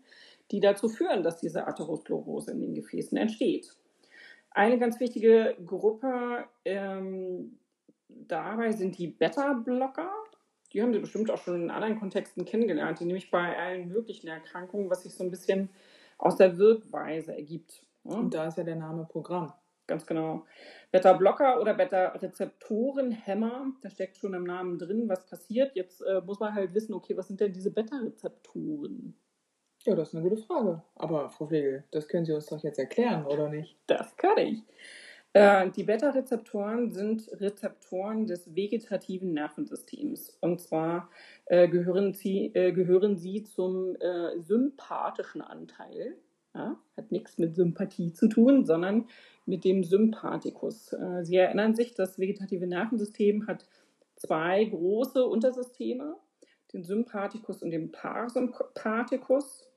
[0.51, 3.75] die dazu führen, dass diese Atherosklerose in den Gefäßen entsteht.
[4.49, 7.59] Eine ganz wichtige Gruppe ähm,
[8.07, 10.09] dabei sind die Beta-Blocker.
[10.73, 14.27] Die haben Sie bestimmt auch schon in anderen Kontexten kennengelernt, die nämlich bei allen möglichen
[14.27, 15.69] Erkrankungen, was sich so ein bisschen
[16.17, 17.83] aus der Wirkweise ergibt.
[18.03, 19.53] Und da ist ja der Name Programm.
[19.89, 20.45] Ganz genau.
[20.91, 25.75] Beta-Blocker oder Beta-Rezeptorenhemmer, da steckt schon im Namen drin, was passiert.
[25.75, 29.15] Jetzt äh, muss man halt wissen, okay, was sind denn diese Beta-Rezeptoren?
[29.85, 30.83] Ja, das ist eine gute Frage.
[30.93, 33.79] Aber Frau Flegel, das können Sie uns doch jetzt erklären, oder nicht?
[33.87, 34.61] Das kann ich.
[35.33, 40.37] Äh, die Beta-Rezeptoren sind Rezeptoren des vegetativen Nervensystems.
[40.39, 41.09] Und zwar
[41.45, 46.15] äh, gehören, sie, äh, gehören sie zum äh, sympathischen Anteil.
[46.55, 49.07] Ja, hat nichts mit Sympathie zu tun, sondern
[49.45, 50.93] mit dem Sympathikus.
[50.93, 53.65] Äh, sie erinnern sich, das vegetative Nervensystem hat
[54.15, 56.15] zwei große Untersysteme,
[56.73, 59.69] den Sympathikus und den Parasympathikus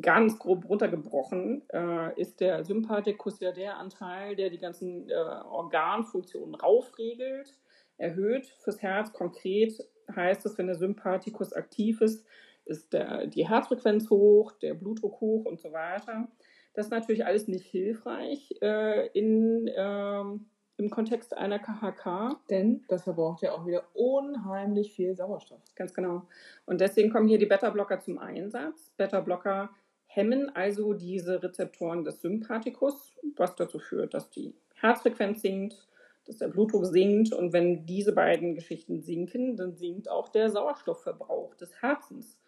[0.00, 6.54] ganz grob runtergebrochen, äh, ist der Sympathikus ja der Anteil, der die ganzen äh, Organfunktionen
[6.54, 7.52] raufregelt,
[7.96, 9.12] erhöht fürs Herz.
[9.12, 9.74] Konkret
[10.14, 12.24] heißt es, wenn der Sympathikus aktiv ist,
[12.70, 16.28] ist der, die Herzfrequenz hoch, der Blutdruck hoch und so weiter.
[16.72, 20.46] Das ist natürlich alles nicht hilfreich äh, in, ähm,
[20.76, 22.38] im Kontext einer KHK.
[22.48, 25.60] Denn das verbraucht ja auch wieder unheimlich viel Sauerstoff.
[25.74, 26.22] Ganz genau.
[26.66, 28.92] Und deswegen kommen hier die Beta-Blocker zum Einsatz.
[28.96, 29.70] Beta-Blocker
[30.06, 35.86] hemmen also diese Rezeptoren des Sympathikus, was dazu führt, dass die Herzfrequenz sinkt,
[36.26, 41.54] dass der Blutdruck sinkt und wenn diese beiden Geschichten sinken, dann sinkt auch der Sauerstoffverbrauch
[41.54, 42.39] des Herzens.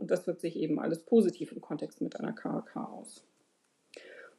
[0.00, 3.26] Und das wirkt sich eben alles positiv im Kontext mit einer KHK aus.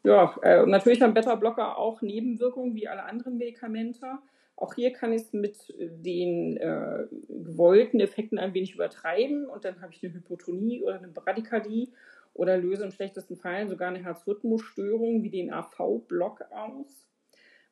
[0.03, 4.17] Ja, äh, natürlich haben Beta-Blocker auch Nebenwirkungen wie alle anderen Medikamente.
[4.55, 9.81] Auch hier kann ich es mit den äh, gewollten Effekten ein wenig übertreiben und dann
[9.81, 11.93] habe ich eine Hypotonie oder eine Bradykardie
[12.33, 17.07] oder löse im schlechtesten Fall sogar eine Herzrhythmusstörung wie den AV-Block aus.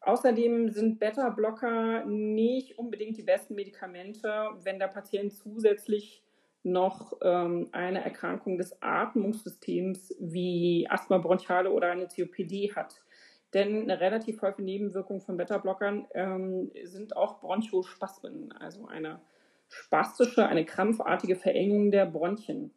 [0.02, 6.24] Außerdem sind Beta-Blocker nicht unbedingt die besten Medikamente, wenn der Patient zusätzlich
[6.64, 13.02] noch ähm, eine Erkrankung des Atmungssystems wie Asthma bronchiale oder eine COPD hat.
[13.54, 19.22] Denn eine relativ häufige Nebenwirkung von Beta-Blockern ähm, sind auch Bronchospasmen, also eine
[19.70, 22.72] spastische, eine krampfartige Verengung der Bronchien.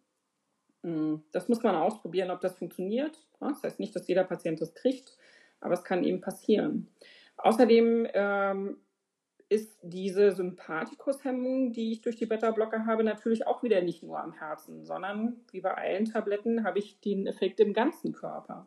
[0.83, 3.18] Hm, das muss man ausprobieren, ob das funktioniert.
[3.41, 5.16] Das heißt nicht, dass jeder Patient das kriegt,
[5.61, 6.89] aber es kann eben passieren.
[7.37, 8.76] Außerdem ähm,
[9.53, 14.33] ist diese Sympathikushemmung, die ich durch die Beta-Blocker habe, natürlich auch wieder nicht nur am
[14.33, 18.67] Herzen, sondern wie bei allen Tabletten habe ich den Effekt im ganzen Körper.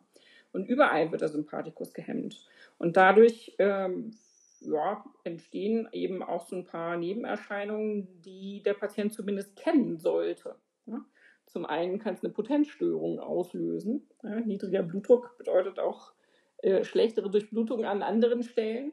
[0.52, 2.46] Und überall wird der Sympathikus gehemmt.
[2.78, 4.12] Und dadurch ähm,
[4.60, 10.54] ja, entstehen eben auch so ein paar Nebenerscheinungen, die der Patient zumindest kennen sollte.
[10.86, 11.04] Ja?
[11.46, 14.06] Zum einen kann es eine Potenzstörung auslösen.
[14.22, 16.12] Ja, niedriger Blutdruck bedeutet auch
[16.58, 18.92] äh, schlechtere Durchblutung an anderen Stellen.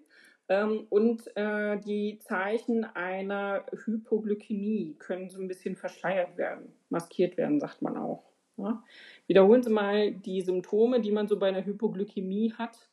[0.50, 7.60] Ähm, und äh, die Zeichen einer Hypoglykämie können so ein bisschen verschleiert werden, maskiert werden,
[7.60, 8.24] sagt man auch.
[8.58, 8.84] Ja?
[9.28, 12.90] Wiederholen Sie mal die Symptome, die man so bei einer Hypoglykämie hat.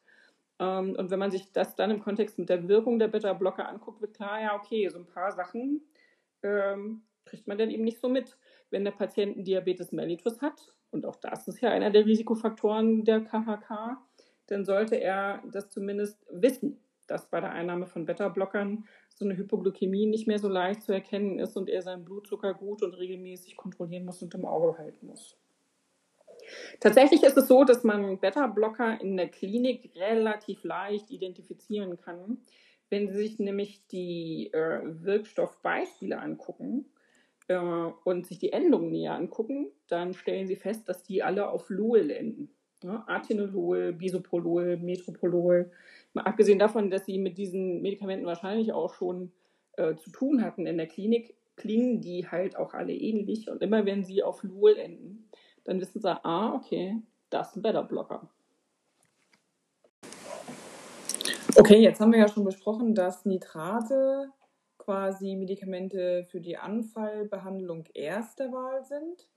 [0.59, 4.01] Ähm, und wenn man sich das dann im Kontext mit der Wirkung der Beta-Blocker anguckt,
[4.01, 5.83] wird klar, ja, okay, so ein paar Sachen
[6.43, 8.39] ähm, kriegt man dann eben nicht so mit
[8.71, 13.05] wenn der Patient einen Diabetes mellitus hat, und auch das ist ja einer der Risikofaktoren
[13.05, 13.99] der KHK,
[14.47, 16.81] dann sollte er das zumindest wissen,
[17.11, 18.85] dass bei der Einnahme von Beta-Blockern
[19.15, 22.83] so eine Hypoglykämie nicht mehr so leicht zu erkennen ist und er seinen Blutzucker gut
[22.83, 25.37] und regelmäßig kontrollieren muss und im Auge halten muss.
[26.81, 32.39] Tatsächlich ist es so, dass man Beta-Blocker in der Klinik relativ leicht identifizieren kann.
[32.89, 36.87] Wenn Sie sich nämlich die äh, Wirkstoffbeispiele angucken,
[37.51, 37.57] äh,
[38.05, 42.11] und sich die Endungen näher angucken, dann stellen sie fest, dass die alle auf Lol
[42.11, 42.49] enden.
[42.83, 45.71] Ja, Atenolol, Bisoprolol, Metropolol.
[46.13, 49.33] Mal abgesehen davon, dass sie mit diesen Medikamenten wahrscheinlich auch schon
[49.77, 53.49] äh, zu tun hatten in der Klinik, klingen die halt auch alle ähnlich.
[53.49, 55.29] Und immer wenn sie auf Lol enden,
[55.65, 56.97] dann wissen sie, ah, okay,
[57.29, 58.29] das ist ein Beta-Blocker.
[61.57, 64.33] Okay, jetzt haben wir ja schon besprochen, dass Nitrate
[64.79, 69.29] quasi Medikamente für die Anfallbehandlung erste Wahl sind,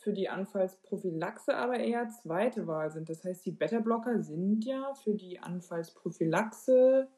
[0.00, 3.08] für die Anfallsprophylaxe aber eher zweite Wahl sind.
[3.08, 7.08] Das heißt, die Beta-Blocker sind ja für die Anfallsprophylaxe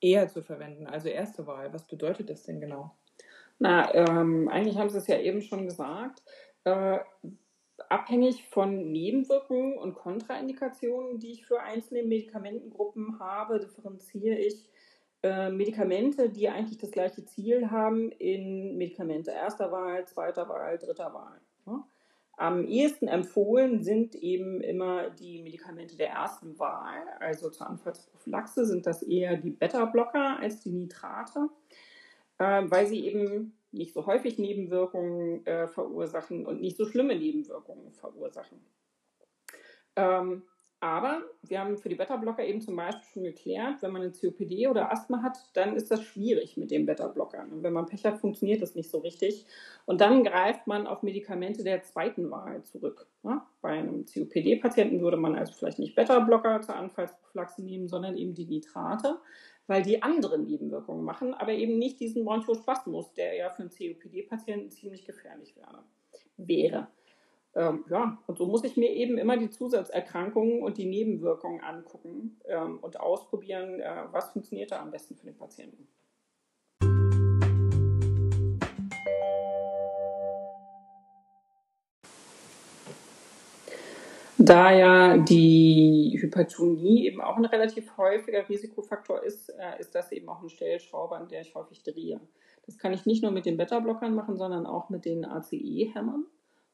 [0.00, 1.72] eher zu verwenden, also erste Wahl.
[1.72, 2.94] Was bedeutet das denn genau?
[3.58, 6.22] Na, ähm, eigentlich haben Sie es ja eben schon gesagt.
[6.64, 6.98] Äh,
[7.88, 14.68] abhängig von Nebenwirkungen und Kontraindikationen, die ich für einzelne Medikamentengruppen habe, differenziere ich
[15.22, 21.12] äh, Medikamente, die eigentlich das gleiche Ziel haben, in Medikamente erster Wahl, zweiter Wahl, dritter
[21.12, 21.40] Wahl.
[22.40, 26.96] Am ehesten empfohlen sind eben immer die Medikamente der ersten Wahl.
[27.18, 31.50] Also zur Anfallsprophylaxe sind das eher die Beta-Blocker als die Nitrate,
[32.38, 37.92] äh, weil sie eben nicht so häufig Nebenwirkungen äh, verursachen und nicht so schlimme Nebenwirkungen
[37.92, 38.58] verursachen.
[39.96, 40.42] Ähm,
[40.82, 44.66] aber wir haben für die Beta-Blocker eben zum Beispiel schon geklärt, wenn man eine COPD
[44.66, 47.62] oder Asthma hat, dann ist das schwierig mit den Beta-Blockern.
[47.62, 49.44] Wenn man Pech hat, funktioniert das nicht so richtig.
[49.84, 53.06] Und dann greift man auf Medikamente der zweiten Wahl zurück.
[53.24, 53.46] Ja?
[53.60, 58.46] Bei einem COPD-Patienten würde man also vielleicht nicht Beta-Blocker zur Anfallsprophylaxe nehmen, sondern eben die
[58.46, 59.20] Nitrate,
[59.66, 64.70] weil die andere Nebenwirkungen machen, aber eben nicht diesen Bronchospasmus, der ja für einen COPD-Patienten
[64.70, 65.54] ziemlich gefährlich
[66.38, 66.88] wäre.
[67.54, 72.40] Ähm, ja, und so muss ich mir eben immer die Zusatzerkrankungen und die Nebenwirkungen angucken
[72.46, 75.88] ähm, und ausprobieren, äh, was funktioniert da am besten für den Patienten.
[84.42, 90.28] Da ja die Hypertonie eben auch ein relativ häufiger Risikofaktor ist, äh, ist das eben
[90.28, 92.20] auch ein Stellschrauber, an der ich häufig drehe.
[92.64, 96.24] Das kann ich nicht nur mit den Beta-Blockern machen, sondern auch mit den ACE-Hämmern.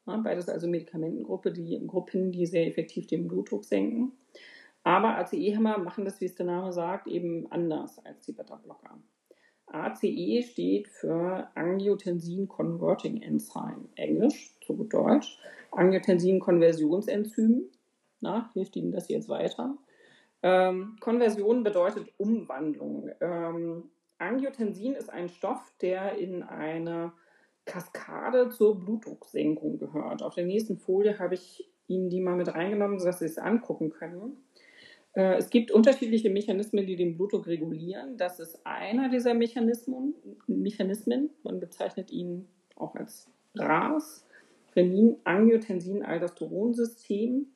[0.07, 4.13] Beides also Medikamentengruppe, die Gruppen, die sehr effektiv den Blutdruck senken.
[4.83, 8.97] Aber ACE-Hämmer machen das, wie es der Name sagt, eben anders als die Beta-Blocker.
[9.67, 15.37] ACE steht für Angiotensin Converting Enzyme, Englisch, zu gut Deutsch.
[15.71, 17.65] Angiotensin Konversionsenzym.
[18.21, 19.77] Na, hilft Ihnen das jetzt weiter?
[20.41, 23.09] Ähm, Konversion bedeutet Umwandlung.
[23.19, 23.89] Ähm,
[24.19, 27.11] Angiotensin ist ein Stoff, der in eine
[27.67, 30.23] Kaskade zur Blutdrucksenkung gehört.
[30.23, 33.91] Auf der nächsten Folie habe ich Ihnen die mal mit reingenommen, sodass Sie es angucken
[33.91, 34.37] können.
[35.13, 38.17] Äh, es gibt unterschiedliche Mechanismen, die den Blutdruck regulieren.
[38.17, 40.13] Das ist einer dieser Mechanismen.
[40.47, 41.31] Mechanismen.
[41.43, 44.25] Man bezeichnet ihn auch als RAS,
[44.75, 47.47] Renin-Angiotensin-Aldosteron-System.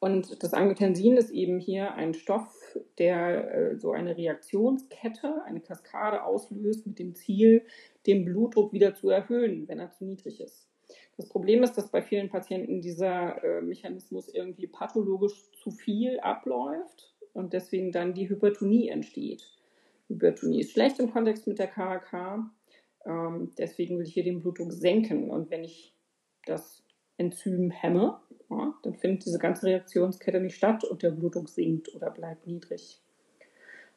[0.00, 2.59] Und das Angiotensin ist eben hier ein Stoff,
[2.98, 7.64] der äh, so eine Reaktionskette, eine Kaskade auslöst mit dem Ziel,
[8.06, 10.68] den Blutdruck wieder zu erhöhen, wenn er zu niedrig ist.
[11.16, 17.14] Das Problem ist, dass bei vielen Patienten dieser äh, Mechanismus irgendwie pathologisch zu viel abläuft
[17.32, 19.44] und deswegen dann die Hypertonie entsteht.
[20.08, 22.50] Hypertonie ist schlecht im Kontext mit der KHK,
[23.06, 25.30] ähm, deswegen will ich hier den Blutdruck senken.
[25.30, 25.94] Und wenn ich
[26.46, 26.79] das
[27.20, 28.18] Enzym hemme,
[28.48, 33.00] ja, dann findet diese ganze Reaktionskette nicht statt und der Blutdruck sinkt oder bleibt niedrig.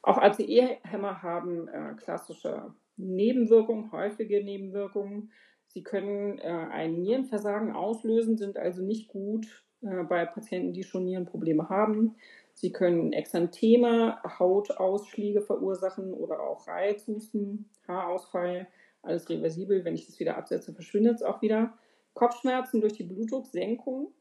[0.04, 5.32] Auch ACE-Hämmer haben äh, klassische Nebenwirkungen, häufige Nebenwirkungen.
[5.68, 11.06] Sie können äh, ein Nierenversagen auslösen, sind also nicht gut äh, bei Patienten, die schon
[11.06, 12.16] Nierenprobleme haben.
[12.54, 18.68] Sie können Exantheme, Hautausschläge verursachen oder auch Reizhusten, Haarausfall,
[19.02, 19.84] alles reversibel.
[19.84, 21.74] Wenn ich das wieder absetze, verschwindet es auch wieder.
[22.14, 24.12] Kopfschmerzen durch die Blutdrucksenkung.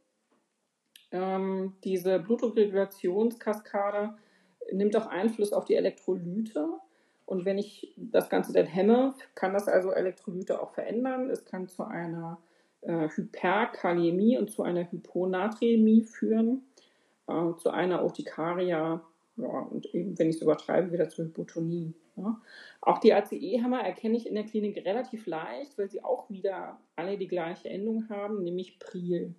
[1.10, 4.14] Ähm, diese Blutdruckregulationskaskade
[4.72, 6.68] nimmt auch Einfluss auf die Elektrolyte.
[7.26, 11.30] Und wenn ich das Ganze dann hemme, kann das also Elektrolyte auch verändern.
[11.30, 12.38] Es kann zu einer
[12.82, 16.66] äh, Hyperkaliämie und zu einer Hyponatremie führen,
[17.28, 19.02] äh, zu einer Urtikaria
[19.36, 21.94] ja, und eben, wenn ich es übertreibe, wieder zur Hypotonie.
[22.16, 22.40] Ja.
[22.82, 27.16] Auch die ACE-Hammer erkenne ich in der Klinik relativ leicht, weil sie auch wieder alle
[27.16, 29.34] die gleiche Endung haben, nämlich Pril.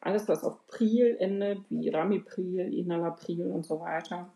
[0.00, 4.32] Alles, was auf Pril endet, wie Ramipril, Enalapril und so weiter,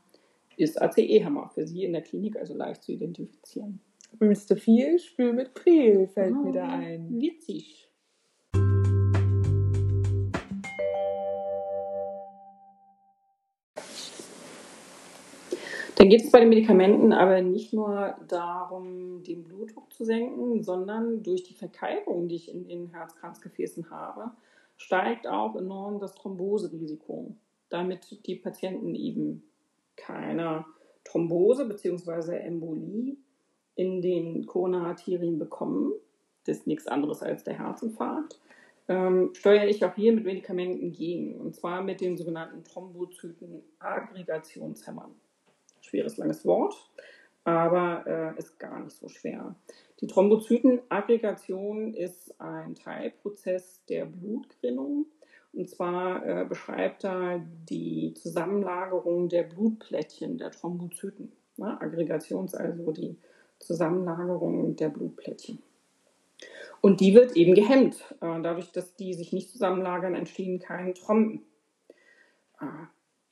[0.57, 3.81] ist ACE-Hammer für Sie in der Klinik also leicht zu identifizieren.
[4.19, 4.57] Mr.
[4.57, 7.21] Viel Spül mit Pril fällt oh, mir da ein.
[7.21, 7.89] Witzig.
[16.03, 21.23] Dann geht es bei den Medikamenten aber nicht nur darum, den Blutdruck zu senken, sondern
[21.23, 24.33] durch die Verkalkung, die ich in den Herzkranzgefäßen habe,
[24.77, 27.37] steigt auch enorm das Thromboserisiko,
[27.69, 29.45] damit die Patienten eben
[29.95, 30.65] keine
[31.05, 32.37] Thrombose bzw.
[32.37, 33.17] Embolie
[33.77, 35.93] in den Koronararterien bekommen.
[36.47, 38.41] Das ist nichts anderes als der Herzinfarkt.
[38.89, 45.15] Ähm, steuere ich auch hier mit Medikamenten gegen, und zwar mit den sogenannten Thrombozyten-Aggregationshämmern
[45.83, 46.75] schweres, langes Wort,
[47.45, 49.55] aber äh, ist gar nicht so schwer.
[50.01, 55.07] Die Thrombozytenaggregation ist ein Teilprozess der Blutgerinnung.
[55.53, 61.31] Und zwar äh, beschreibt er die Zusammenlagerung der Blutplättchen der Thrombozyten.
[61.59, 63.17] Ja, Aggregations, also die
[63.59, 65.63] Zusammenlagerung der Blutplättchen.
[66.81, 68.03] Und die wird eben gehemmt.
[68.21, 71.43] Äh, dadurch, dass die sich nicht zusammenlagern, entstehen keine Tromben.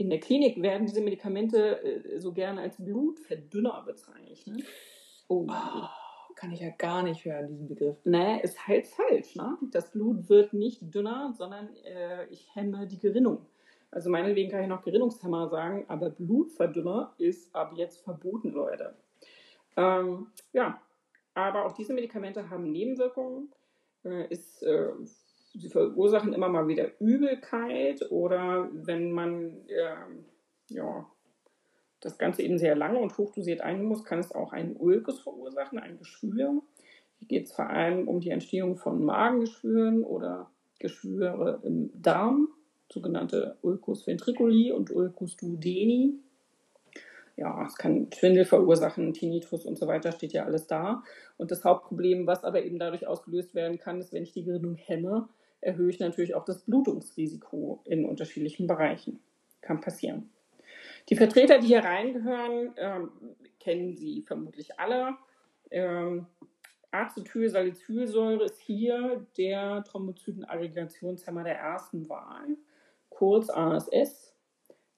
[0.01, 4.65] In der Klinik werden diese Medikamente äh, so gerne als Blutverdünner bezeichnet.
[5.29, 5.47] Oh.
[5.47, 5.87] oh.
[6.37, 7.99] Kann ich ja gar nicht hören, diesen Begriff.
[8.05, 9.37] Nee, ist halt falsch.
[9.37, 9.59] Ne?
[9.73, 13.45] Das Blut wird nicht dünner, sondern äh, ich hemme die Gerinnung.
[13.91, 18.95] Also meinetwegen kann ich noch Gerinnungshemmer sagen, aber Blutverdünner ist ab jetzt verboten, Leute.
[19.77, 20.81] Ähm, ja,
[21.35, 23.53] aber auch diese Medikamente haben Nebenwirkungen.
[24.03, 24.93] Äh, ist äh,
[25.55, 31.07] sie verursachen immer mal wieder Übelkeit oder wenn man äh, ja,
[32.01, 35.79] das Ganze eben sehr lange und hochdosiert einnehmen muss, kann es auch einen Ulkus verursachen,
[35.79, 36.63] ein Geschwür.
[37.19, 42.49] Hier geht es vor allem um die Entstehung von Magengeschwüren oder Geschwüre im Darm,
[42.91, 46.15] sogenannte Ulcus ventriculi und Ulcus duodeni.
[47.37, 51.03] Ja, es kann Schwindel verursachen, Tinnitus und so weiter, steht ja alles da.
[51.39, 54.75] Und das Hauptproblem, was aber eben dadurch ausgelöst werden kann, ist, wenn ich die Gerinnung
[54.75, 55.29] hemme,
[55.61, 59.21] erhöhe ich natürlich auch das Blutungsrisiko in unterschiedlichen Bereichen.
[59.61, 60.31] Kann passieren.
[61.09, 63.11] Die Vertreter, die hier reingehören, ähm,
[63.59, 65.17] kennen Sie vermutlich alle.
[65.71, 66.27] Ähm,
[66.93, 72.57] Acetylsalicylsäure ist hier der Thrombozytenaggregationshemmer der ersten Wahl,
[73.09, 74.35] kurz ASS.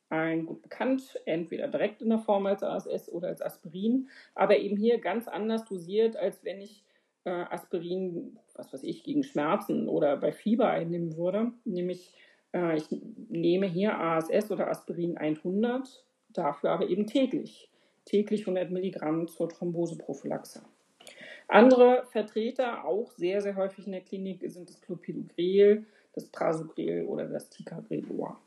[0.09, 4.77] Ein gut bekannt, entweder direkt in der Form als ASS oder als Aspirin, aber eben
[4.77, 6.82] hier ganz anders dosiert, als wenn ich
[7.25, 11.53] äh, Aspirin, was weiß ich, gegen Schmerzen oder bei Fieber einnehmen würde.
[11.65, 12.15] Nämlich,
[12.53, 12.87] äh, ich
[13.29, 17.69] nehme hier ASS oder Aspirin 100, dafür aber eben täglich.
[18.05, 20.63] Täglich 100 Milligramm zur Thromboseprophylaxe.
[21.49, 27.27] Andere Vertreter, auch sehr, sehr häufig in der Klinik, sind das Clopidogrel, das Prasugrel oder
[27.27, 28.41] das Ticagrelor.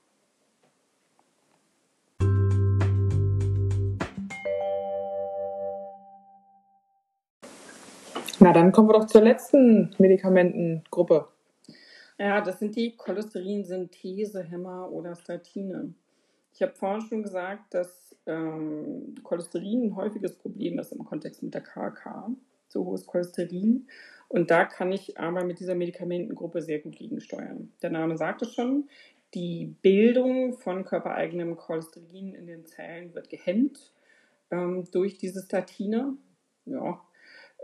[8.39, 11.27] Na, dann kommen wir doch zur letzten Medikamentengruppe.
[12.17, 15.93] Ja, das sind die Cholesterinsynthesehemmer oder Statine.
[16.53, 21.53] Ich habe vorhin schon gesagt, dass ähm, Cholesterin ein häufiges Problem ist im Kontext mit
[21.53, 22.31] der KK
[22.67, 23.87] zu hohes Cholesterin.
[24.27, 27.71] Und da kann ich aber mit dieser Medikamentengruppe sehr gut gegensteuern.
[27.81, 28.89] Der Name sagt es schon,
[29.33, 33.93] die Bildung von körpereigenem Cholesterin in den Zellen wird gehemmt
[34.51, 36.17] ähm, durch diese Statine.
[36.65, 37.01] Ja.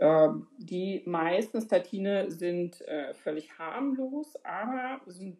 [0.02, 5.38] Ähm, die meisten Statine sind äh, völlig harmlos, aber ein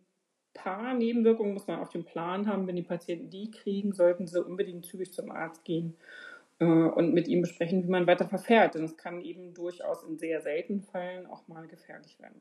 [0.55, 2.69] paar Nebenwirkungen muss man auf dem Plan haben.
[2.69, 5.97] Wenn die Patienten die kriegen, sollten sie unbedingt zügig zum Arzt gehen
[6.61, 8.77] äh, und mit ihm besprechen, wie man weiter verfährt.
[8.77, 12.41] Denn es kann eben durchaus in sehr seltenen Fällen auch mal gefährlich werden.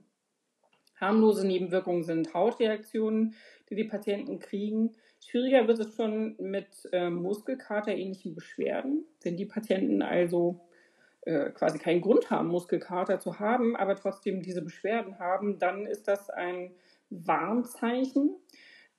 [0.97, 3.33] Harmlose Nebenwirkungen sind Hautreaktionen,
[3.71, 4.91] die die Patienten kriegen.
[5.25, 9.05] Schwieriger wird es schon mit äh, Muskelkater-ähnlichen Beschwerden.
[9.23, 10.61] Wenn die Patienten also
[11.21, 16.07] äh, quasi keinen Grund haben, Muskelkater zu haben, aber trotzdem diese Beschwerden haben, dann ist
[16.07, 16.71] das ein
[17.09, 18.35] Warnzeichen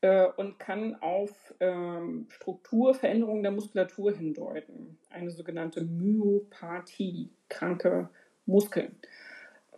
[0.03, 4.99] äh, und kann auf ähm, Strukturveränderungen der Muskulatur hindeuten.
[5.11, 8.09] Eine sogenannte Myopathie, kranke
[8.47, 8.95] Muskeln.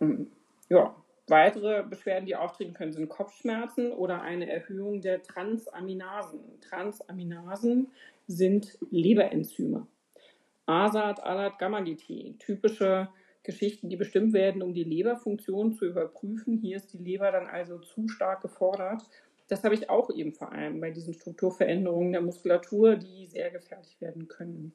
[0.01, 0.31] Ähm,
[0.69, 0.95] ja,
[1.27, 6.39] weitere Beschwerden, die auftreten können, sind Kopfschmerzen oder eine Erhöhung der Transaminasen.
[6.61, 7.91] Transaminasen
[8.27, 9.87] sind Leberenzyme.
[10.65, 13.09] ASAT, ALAT, Gamma-GT, typische
[13.43, 16.57] Geschichten, die bestimmt werden, um die Leberfunktion zu überprüfen.
[16.57, 19.03] Hier ist die Leber dann also zu stark gefordert
[19.47, 23.99] das habe ich auch eben vor allem bei diesen Strukturveränderungen der Muskulatur, die sehr gefährlich
[23.99, 24.73] werden können.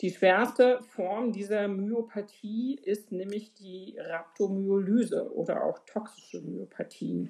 [0.00, 7.28] Die schwerste Form dieser Myopathie ist nämlich die Rhabdomyolyse oder auch toxische Myopathie.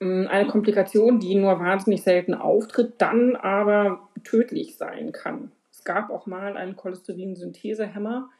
[0.00, 5.50] Ähm, eine Komplikation, die nur wahnsinnig selten auftritt, dann aber tödlich sein kann.
[5.84, 8.30] Es gab auch mal einen Cholesterinsynthesehemmer.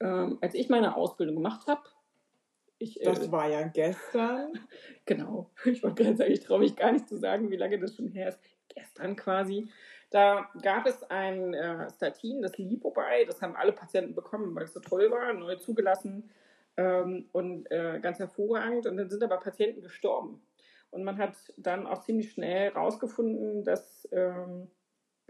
[0.00, 1.80] Ähm, als ich meine Ausbildung gemacht habe,
[2.78, 4.52] ich, das äh, war ja gestern.
[5.06, 5.50] genau.
[5.64, 8.08] Ich wollte gerade sagen, ich traue mich gar nicht zu sagen, wie lange das schon
[8.08, 8.38] her ist.
[8.68, 9.70] Gestern quasi.
[10.10, 13.24] Da gab es ein äh, Statin, das Lipobay.
[13.24, 16.28] Das haben alle Patienten bekommen, weil es so toll war, neu zugelassen
[16.76, 18.86] ähm, und äh, ganz hervorragend.
[18.86, 20.42] Und dann sind aber Patienten gestorben.
[20.90, 24.68] Und man hat dann auch ziemlich schnell herausgefunden, dass ähm,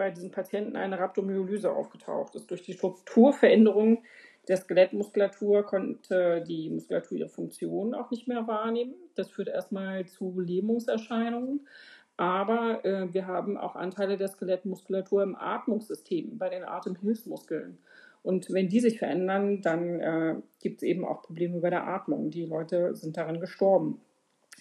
[0.01, 2.51] bei diesen Patienten eine Rhabdomyolyse aufgetaucht ist.
[2.51, 4.03] Durch die Strukturveränderung
[4.49, 8.95] der Skelettmuskulatur konnte die Muskulatur ihre Funktion auch nicht mehr wahrnehmen.
[9.15, 11.69] Das führt erstmal zu Lähmungserscheinungen.
[12.17, 17.77] Aber äh, wir haben auch Anteile der Skelettmuskulatur im Atmungssystem, bei den Atemhilfsmuskeln.
[18.23, 22.31] Und wenn die sich verändern, dann äh, gibt es eben auch Probleme bei der Atmung.
[22.31, 24.01] Die Leute sind daran gestorben.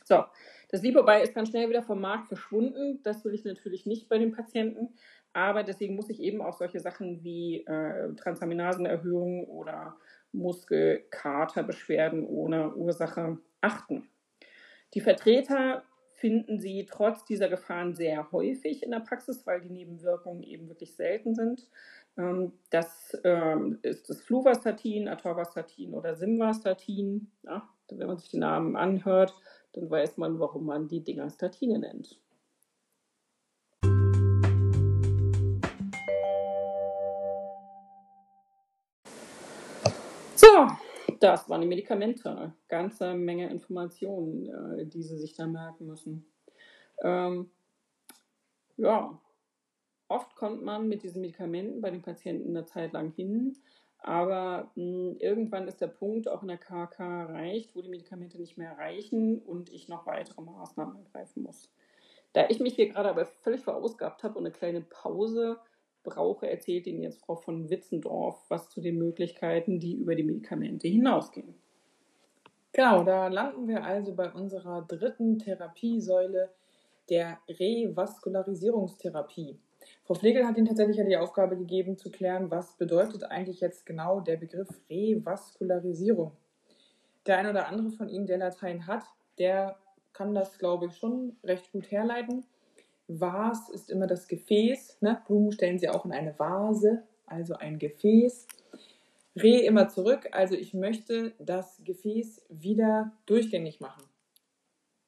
[0.03, 0.25] So,
[0.69, 2.99] das Lipobei ist dann schnell wieder vom Markt verschwunden.
[3.03, 4.89] Das will ich natürlich nicht bei den Patienten.
[5.33, 9.95] Aber deswegen muss ich eben auf solche Sachen wie äh, Transaminasenerhöhung oder
[10.31, 14.09] Muskelkaterbeschwerden ohne Ursache achten.
[14.93, 20.43] Die Vertreter finden sie trotz dieser Gefahren sehr häufig in der Praxis, weil die Nebenwirkungen
[20.43, 21.67] eben wirklich selten sind.
[22.17, 27.31] Ähm, das ähm, ist das Fluvastatin, Atorvastatin oder Simvastatin.
[27.43, 29.33] Ja, wenn man sich die Namen anhört,
[29.73, 32.19] dann weiß man, warum man die Dinger Statine nennt.
[41.19, 42.53] Das waren die Medikamente.
[42.67, 46.25] Ganze Menge Informationen, äh, die sie sich da merken müssen.
[47.03, 47.49] Ähm,
[48.77, 49.19] ja,
[50.07, 53.57] oft kommt man mit diesen Medikamenten bei den Patienten eine Zeit lang hin,
[53.99, 58.39] aber mh, hm, irgendwann ist der Punkt auch in der KK erreicht, wo die Medikamente
[58.39, 61.69] nicht mehr reichen und ich noch weitere Maßnahmen ergreifen muss.
[62.33, 65.59] Da ich mich hier gerade aber völlig verausgabt habe und eine kleine Pause
[66.03, 70.87] brauche, erzählt Ihnen jetzt Frau von Witzendorf was zu den Möglichkeiten, die über die Medikamente
[70.87, 71.53] hinausgehen.
[72.71, 76.51] Genau, da landen wir also bei unserer dritten Therapiesäule,
[77.09, 79.57] der Revaskularisierungstherapie.
[80.03, 83.85] Frau Pflegel hat Ihnen tatsächlich ja die Aufgabe gegeben, zu klären, was bedeutet eigentlich jetzt
[83.85, 86.33] genau der Begriff Revaskularisierung.
[87.25, 89.03] Der eine oder andere von Ihnen, der Latein hat,
[89.37, 89.77] der
[90.13, 92.45] kann das, glaube ich, schon recht gut herleiten.
[93.09, 95.01] Vas ist immer das Gefäß.
[95.01, 95.21] Ne?
[95.25, 98.47] Blumen stellen Sie auch in eine Vase, also ein Gefäß.
[99.35, 104.03] Re immer zurück, also ich möchte das Gefäß wieder durchgängig machen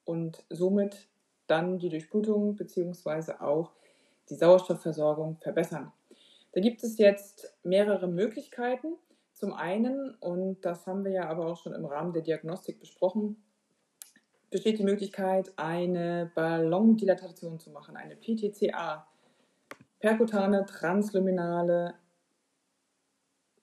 [0.06, 1.08] und somit
[1.48, 3.34] dann die Durchblutung bzw.
[3.40, 3.72] auch
[4.30, 5.92] die Sauerstoffversorgung verbessern.
[6.54, 8.96] Da gibt es jetzt mehrere Möglichkeiten.
[9.34, 13.44] Zum einen, und das haben wir ja aber auch schon im Rahmen der Diagnostik besprochen,
[14.52, 19.08] besteht die Möglichkeit, eine Ballondilatation zu machen, eine PTCA,
[20.00, 21.96] perkutane transluminale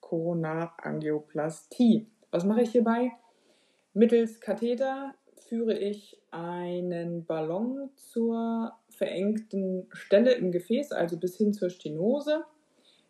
[0.01, 2.07] Koronarangioplastie.
[2.31, 3.11] Was mache ich hierbei?
[3.93, 11.69] Mittels Katheter führe ich einen Ballon zur verengten Stelle im Gefäß, also bis hin zur
[11.69, 12.43] Stenose.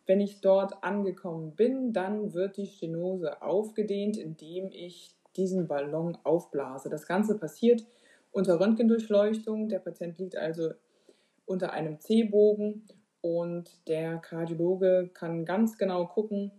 [0.06, 6.90] Wenn ich dort angekommen bin, dann wird die Stenose aufgedehnt, indem ich diesen Ballon aufblase.
[6.90, 7.86] Das Ganze passiert
[8.32, 9.70] unter Röntgendurchleuchtung.
[9.70, 10.72] Der Patient liegt also
[11.46, 12.86] unter einem C-Bogen
[13.22, 16.52] und der Kardiologe kann ganz genau gucken,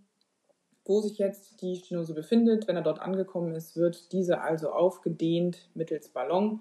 [0.85, 2.66] wo sich jetzt die Stenose befindet.
[2.66, 6.61] Wenn er dort angekommen ist, wird diese also aufgedehnt mittels Ballon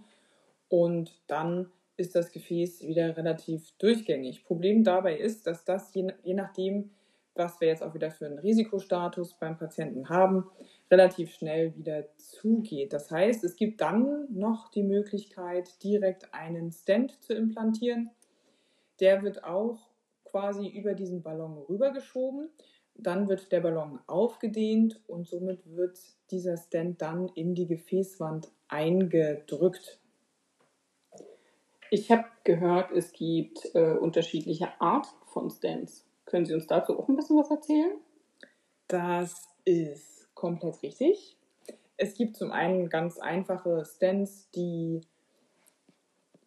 [0.67, 4.45] und dann ist das Gefäß wieder relativ durchgängig.
[4.45, 6.91] Problem dabei ist, dass das je, je nachdem,
[7.35, 10.49] was wir jetzt auch wieder für einen Risikostatus beim Patienten haben,
[10.91, 12.93] relativ schnell wieder zugeht.
[12.93, 18.09] Das heißt, es gibt dann noch die Möglichkeit, direkt einen Stent zu implantieren.
[18.99, 19.89] Der wird auch
[20.25, 22.49] quasi über diesen Ballon rübergeschoben.
[22.95, 25.99] Dann wird der Ballon aufgedehnt und somit wird
[26.31, 29.99] dieser Stent dann in die Gefäßwand eingedrückt.
[31.91, 36.05] Ich habe gehört, es gibt äh, unterschiedliche Arten von Stents.
[36.25, 37.97] Können Sie uns dazu auch ein bisschen was erzählen?
[38.87, 41.37] Das ist komplett richtig.
[41.97, 45.01] Es gibt zum einen ganz einfache Stents, die,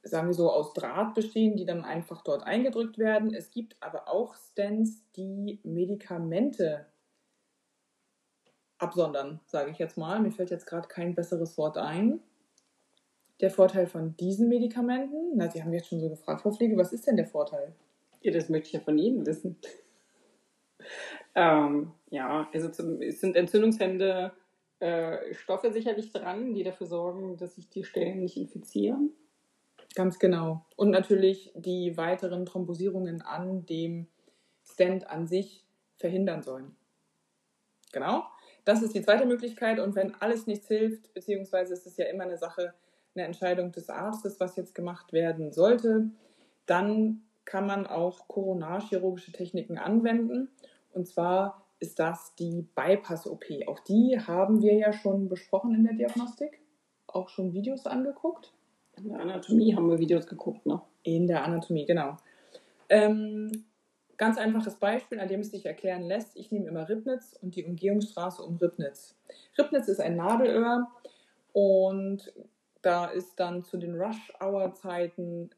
[0.02, 3.34] sagen wir so, aus Draht bestehen, die dann einfach dort eingedrückt werden.
[3.34, 6.86] Es gibt aber auch Stents, die Medikamente
[8.78, 10.20] absondern, sage ich jetzt mal.
[10.20, 12.20] Mir fällt jetzt gerade kein besseres Wort ein.
[13.42, 16.94] Der Vorteil von diesen Medikamenten, na, Sie haben jetzt schon so gefragt, Frau Pflege, was
[16.94, 17.74] ist denn der Vorteil?
[18.22, 19.56] Ja, das möchte ich ja von Ihnen wissen.
[21.34, 22.68] Ähm, ja, also
[23.00, 24.32] es sind entzündungshemmende
[24.80, 29.12] äh, Stoffe sicherlich dran, die dafür sorgen, dass sich die Stellen nicht infizieren.
[29.94, 30.64] Ganz genau.
[30.76, 34.08] Und natürlich die weiteren Thrombosierungen an dem
[34.64, 35.64] Stent an sich
[35.98, 36.76] verhindern sollen.
[37.92, 38.24] Genau.
[38.64, 39.78] Das ist die zweite Möglichkeit.
[39.78, 42.74] Und wenn alles nichts hilft, beziehungsweise ist es ja immer eine Sache,
[43.14, 46.10] eine Entscheidung des Arztes, was jetzt gemacht werden sollte,
[46.66, 50.48] dann kann man auch koronarchirurgische Techniken anwenden.
[50.92, 53.44] Und zwar ist das die Bypass-OP.
[53.66, 56.60] Auch die haben wir ja schon besprochen in der Diagnostik.
[57.06, 58.52] Auch schon Videos angeguckt.
[58.96, 60.80] In der Anatomie haben wir Videos geguckt, ne?
[61.02, 62.16] In der Anatomie, genau.
[62.88, 63.64] Ähm,
[64.16, 66.36] ganz einfaches Beispiel, an dem es sich erklären lässt.
[66.36, 69.16] Ich nehme immer Ribnitz und die Umgehungsstraße um Ribnitz.
[69.58, 70.88] Ribnitz ist ein Nadelöhr
[71.52, 72.32] und
[72.82, 75.50] da ist dann zu den Rush-Hour-Zeiten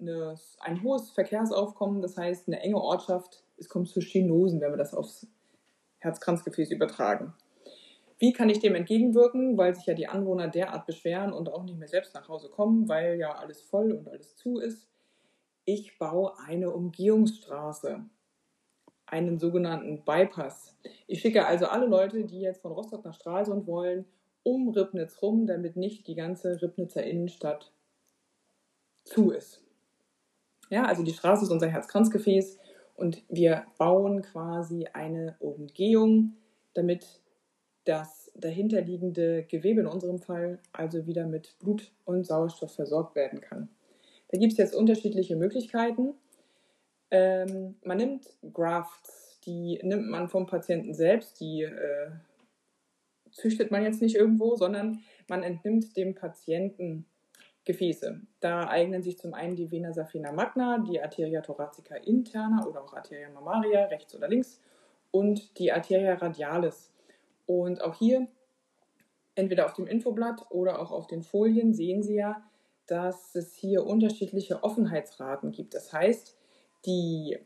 [0.61, 4.95] ein hohes Verkehrsaufkommen, das heißt eine enge Ortschaft es kommt zu Stenosen, wenn wir das
[4.95, 5.27] aufs
[5.99, 7.35] Herzkranzgefäß übertragen.
[8.19, 11.79] Wie kann ich dem entgegenwirken, weil sich ja die Anwohner derart beschweren und auch nicht
[11.79, 14.89] mehr selbst nach Hause kommen, weil ja alles voll und alles zu ist?
[15.65, 18.05] Ich baue eine Umgehungsstraße,
[19.07, 20.77] einen sogenannten Bypass.
[21.07, 24.05] Ich schicke also alle Leute, die jetzt von Rostock nach Stralsund wollen,
[24.45, 27.73] um Ribnitz rum, damit nicht die ganze Ribnitzer Innenstadt
[29.05, 29.61] zu ist.
[30.71, 32.59] Ja, also die Straße ist unser Herzkranzgefäß
[32.95, 36.37] und wir bauen quasi eine Umgehung,
[36.75, 37.21] damit
[37.85, 43.69] das dahinterliegende Gewebe in unserem Fall also wieder mit Blut und Sauerstoff versorgt werden kann.
[44.29, 46.15] Da gibt es jetzt unterschiedliche Möglichkeiten.
[47.11, 52.11] Ähm, man nimmt Grafts, die nimmt man vom Patienten selbst, die, äh,
[53.35, 57.05] züchtet man jetzt nicht irgendwo, sondern man entnimmt dem Patienten
[57.65, 58.21] Gefäße.
[58.41, 62.95] Da eignen sich zum einen die Vena saphina magna, die Arteria thoracica interna oder auch
[62.95, 64.61] Arteria mammaria, rechts oder links,
[65.11, 66.93] und die Arteria radialis.
[67.47, 68.29] Und auch hier,
[69.35, 72.43] entweder auf dem Infoblatt oder auch auf den Folien, sehen Sie ja,
[72.87, 75.75] dass es hier unterschiedliche Offenheitsraten gibt.
[75.75, 76.37] Das heißt,
[76.85, 77.39] die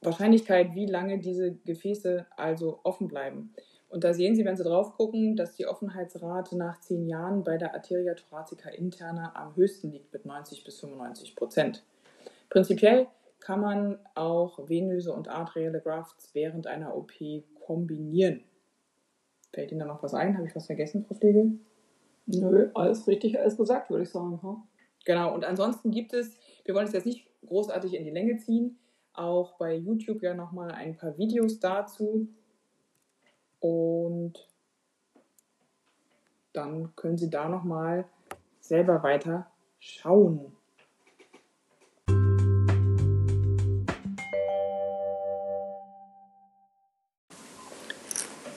[0.00, 3.54] Wahrscheinlichkeit, wie lange diese Gefäße also offen bleiben.
[3.94, 7.58] Und da sehen Sie, wenn Sie drauf gucken, dass die Offenheitsrate nach zehn Jahren bei
[7.58, 11.84] der Arteria thoracica interna am höchsten liegt mit 90 bis 95 Prozent.
[12.50, 13.06] Prinzipiell
[13.38, 17.12] kann man auch venöse und arterielle Grafts während einer OP
[17.64, 18.42] kombinieren.
[19.52, 20.36] Fällt Ihnen da noch was ein?
[20.36, 21.52] Habe ich was vergessen, Frau Pflege?
[22.26, 24.42] Nö, alles richtig, alles gesagt, würde ich sagen.
[24.42, 24.56] Hm?
[25.04, 26.32] Genau, und ansonsten gibt es,
[26.64, 28.76] wir wollen es jetzt nicht großartig in die Länge ziehen,
[29.12, 32.26] auch bei YouTube ja nochmal ein paar Videos dazu.
[33.64, 34.46] Und
[36.52, 38.04] dann können Sie da nochmal
[38.60, 40.54] selber weiter schauen.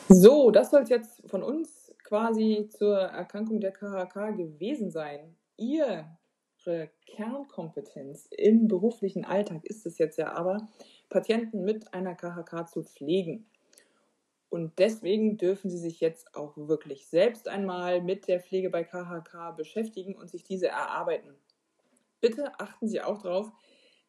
[0.09, 5.37] So, das soll es jetzt von uns quasi zur Erkrankung der KHK gewesen sein.
[5.55, 6.09] Ihre
[7.05, 10.67] Kernkompetenz im beruflichen Alltag ist es jetzt ja aber,
[11.07, 13.49] Patienten mit einer KHK zu pflegen.
[14.49, 19.55] Und deswegen dürfen Sie sich jetzt auch wirklich selbst einmal mit der Pflege bei KHK
[19.57, 21.35] beschäftigen und sich diese erarbeiten.
[22.21, 23.51] Bitte achten Sie auch darauf,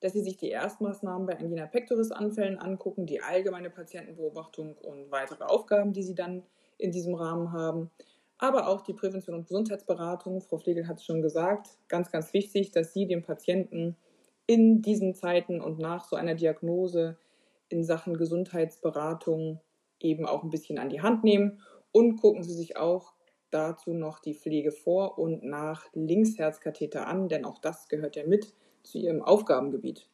[0.01, 5.45] dass Sie sich die Erstmaßnahmen bei Angina pectoris Anfällen angucken, die allgemeine Patientenbeobachtung und weitere
[5.45, 6.45] Aufgaben, die Sie dann
[6.79, 7.91] in diesem Rahmen haben.
[8.39, 10.41] Aber auch die Prävention und Gesundheitsberatung.
[10.41, 13.97] Frau Flegel hat es schon gesagt, ganz, ganz wichtig, dass Sie dem Patienten
[14.47, 17.19] in diesen Zeiten und nach so einer Diagnose
[17.69, 19.61] in Sachen Gesundheitsberatung
[20.01, 21.61] eben auch ein bisschen an die Hand nehmen
[21.93, 23.15] und gucken Sie sich auch
[23.51, 28.55] dazu noch die Pflege vor und nach Linksherzkatheter an, denn auch das gehört ja mit
[28.83, 30.09] zu Ihrem Aufgabengebiet.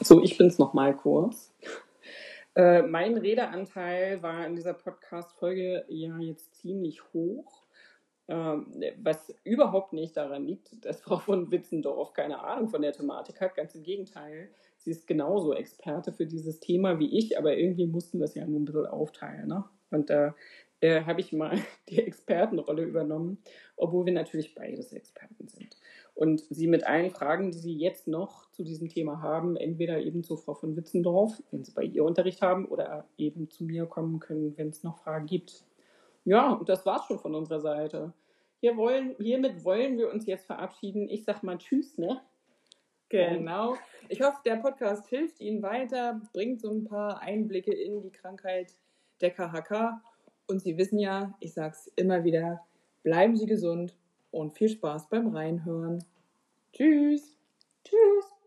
[0.00, 1.54] So, ich bin's noch mal kurz.
[2.54, 7.61] Äh, mein Redeanteil war in dieser Podcast-Folge ja jetzt ziemlich hoch.
[8.32, 8.64] Ähm,
[9.02, 13.54] was überhaupt nicht daran liegt, dass Frau von Witzendorf keine Ahnung von der Thematik hat.
[13.54, 14.48] Ganz im Gegenteil.
[14.78, 18.46] Sie ist genauso Experte für dieses Thema wie ich, aber irgendwie mussten wir es ja
[18.46, 19.48] nur ein bisschen aufteilen.
[19.48, 19.64] Ne?
[19.90, 20.34] Und da
[20.80, 21.58] äh, habe ich mal
[21.90, 23.36] die Expertenrolle übernommen,
[23.76, 25.76] obwohl wir natürlich beides Experten sind.
[26.14, 30.24] Und Sie mit allen Fragen, die Sie jetzt noch zu diesem Thema haben, entweder eben
[30.24, 34.20] zu Frau von Witzendorf, wenn Sie bei ihr Unterricht haben, oder eben zu mir kommen
[34.20, 35.66] können, wenn es noch Fragen gibt.
[36.24, 38.14] Ja, und das war's schon von unserer Seite.
[38.62, 41.08] Hier wollen, hiermit wollen wir uns jetzt verabschieden.
[41.08, 42.22] Ich sag mal Tschüss, ne?
[43.08, 43.76] Genau.
[44.08, 48.72] Ich hoffe, der Podcast hilft Ihnen weiter, bringt so ein paar Einblicke in die Krankheit
[49.20, 50.00] der KHK.
[50.46, 52.64] Und Sie wissen ja, ich sag's immer wieder,
[53.02, 53.96] bleiben Sie gesund
[54.30, 56.04] und viel Spaß beim Reinhören.
[56.72, 57.36] Tschüss.
[57.84, 58.41] Tschüss.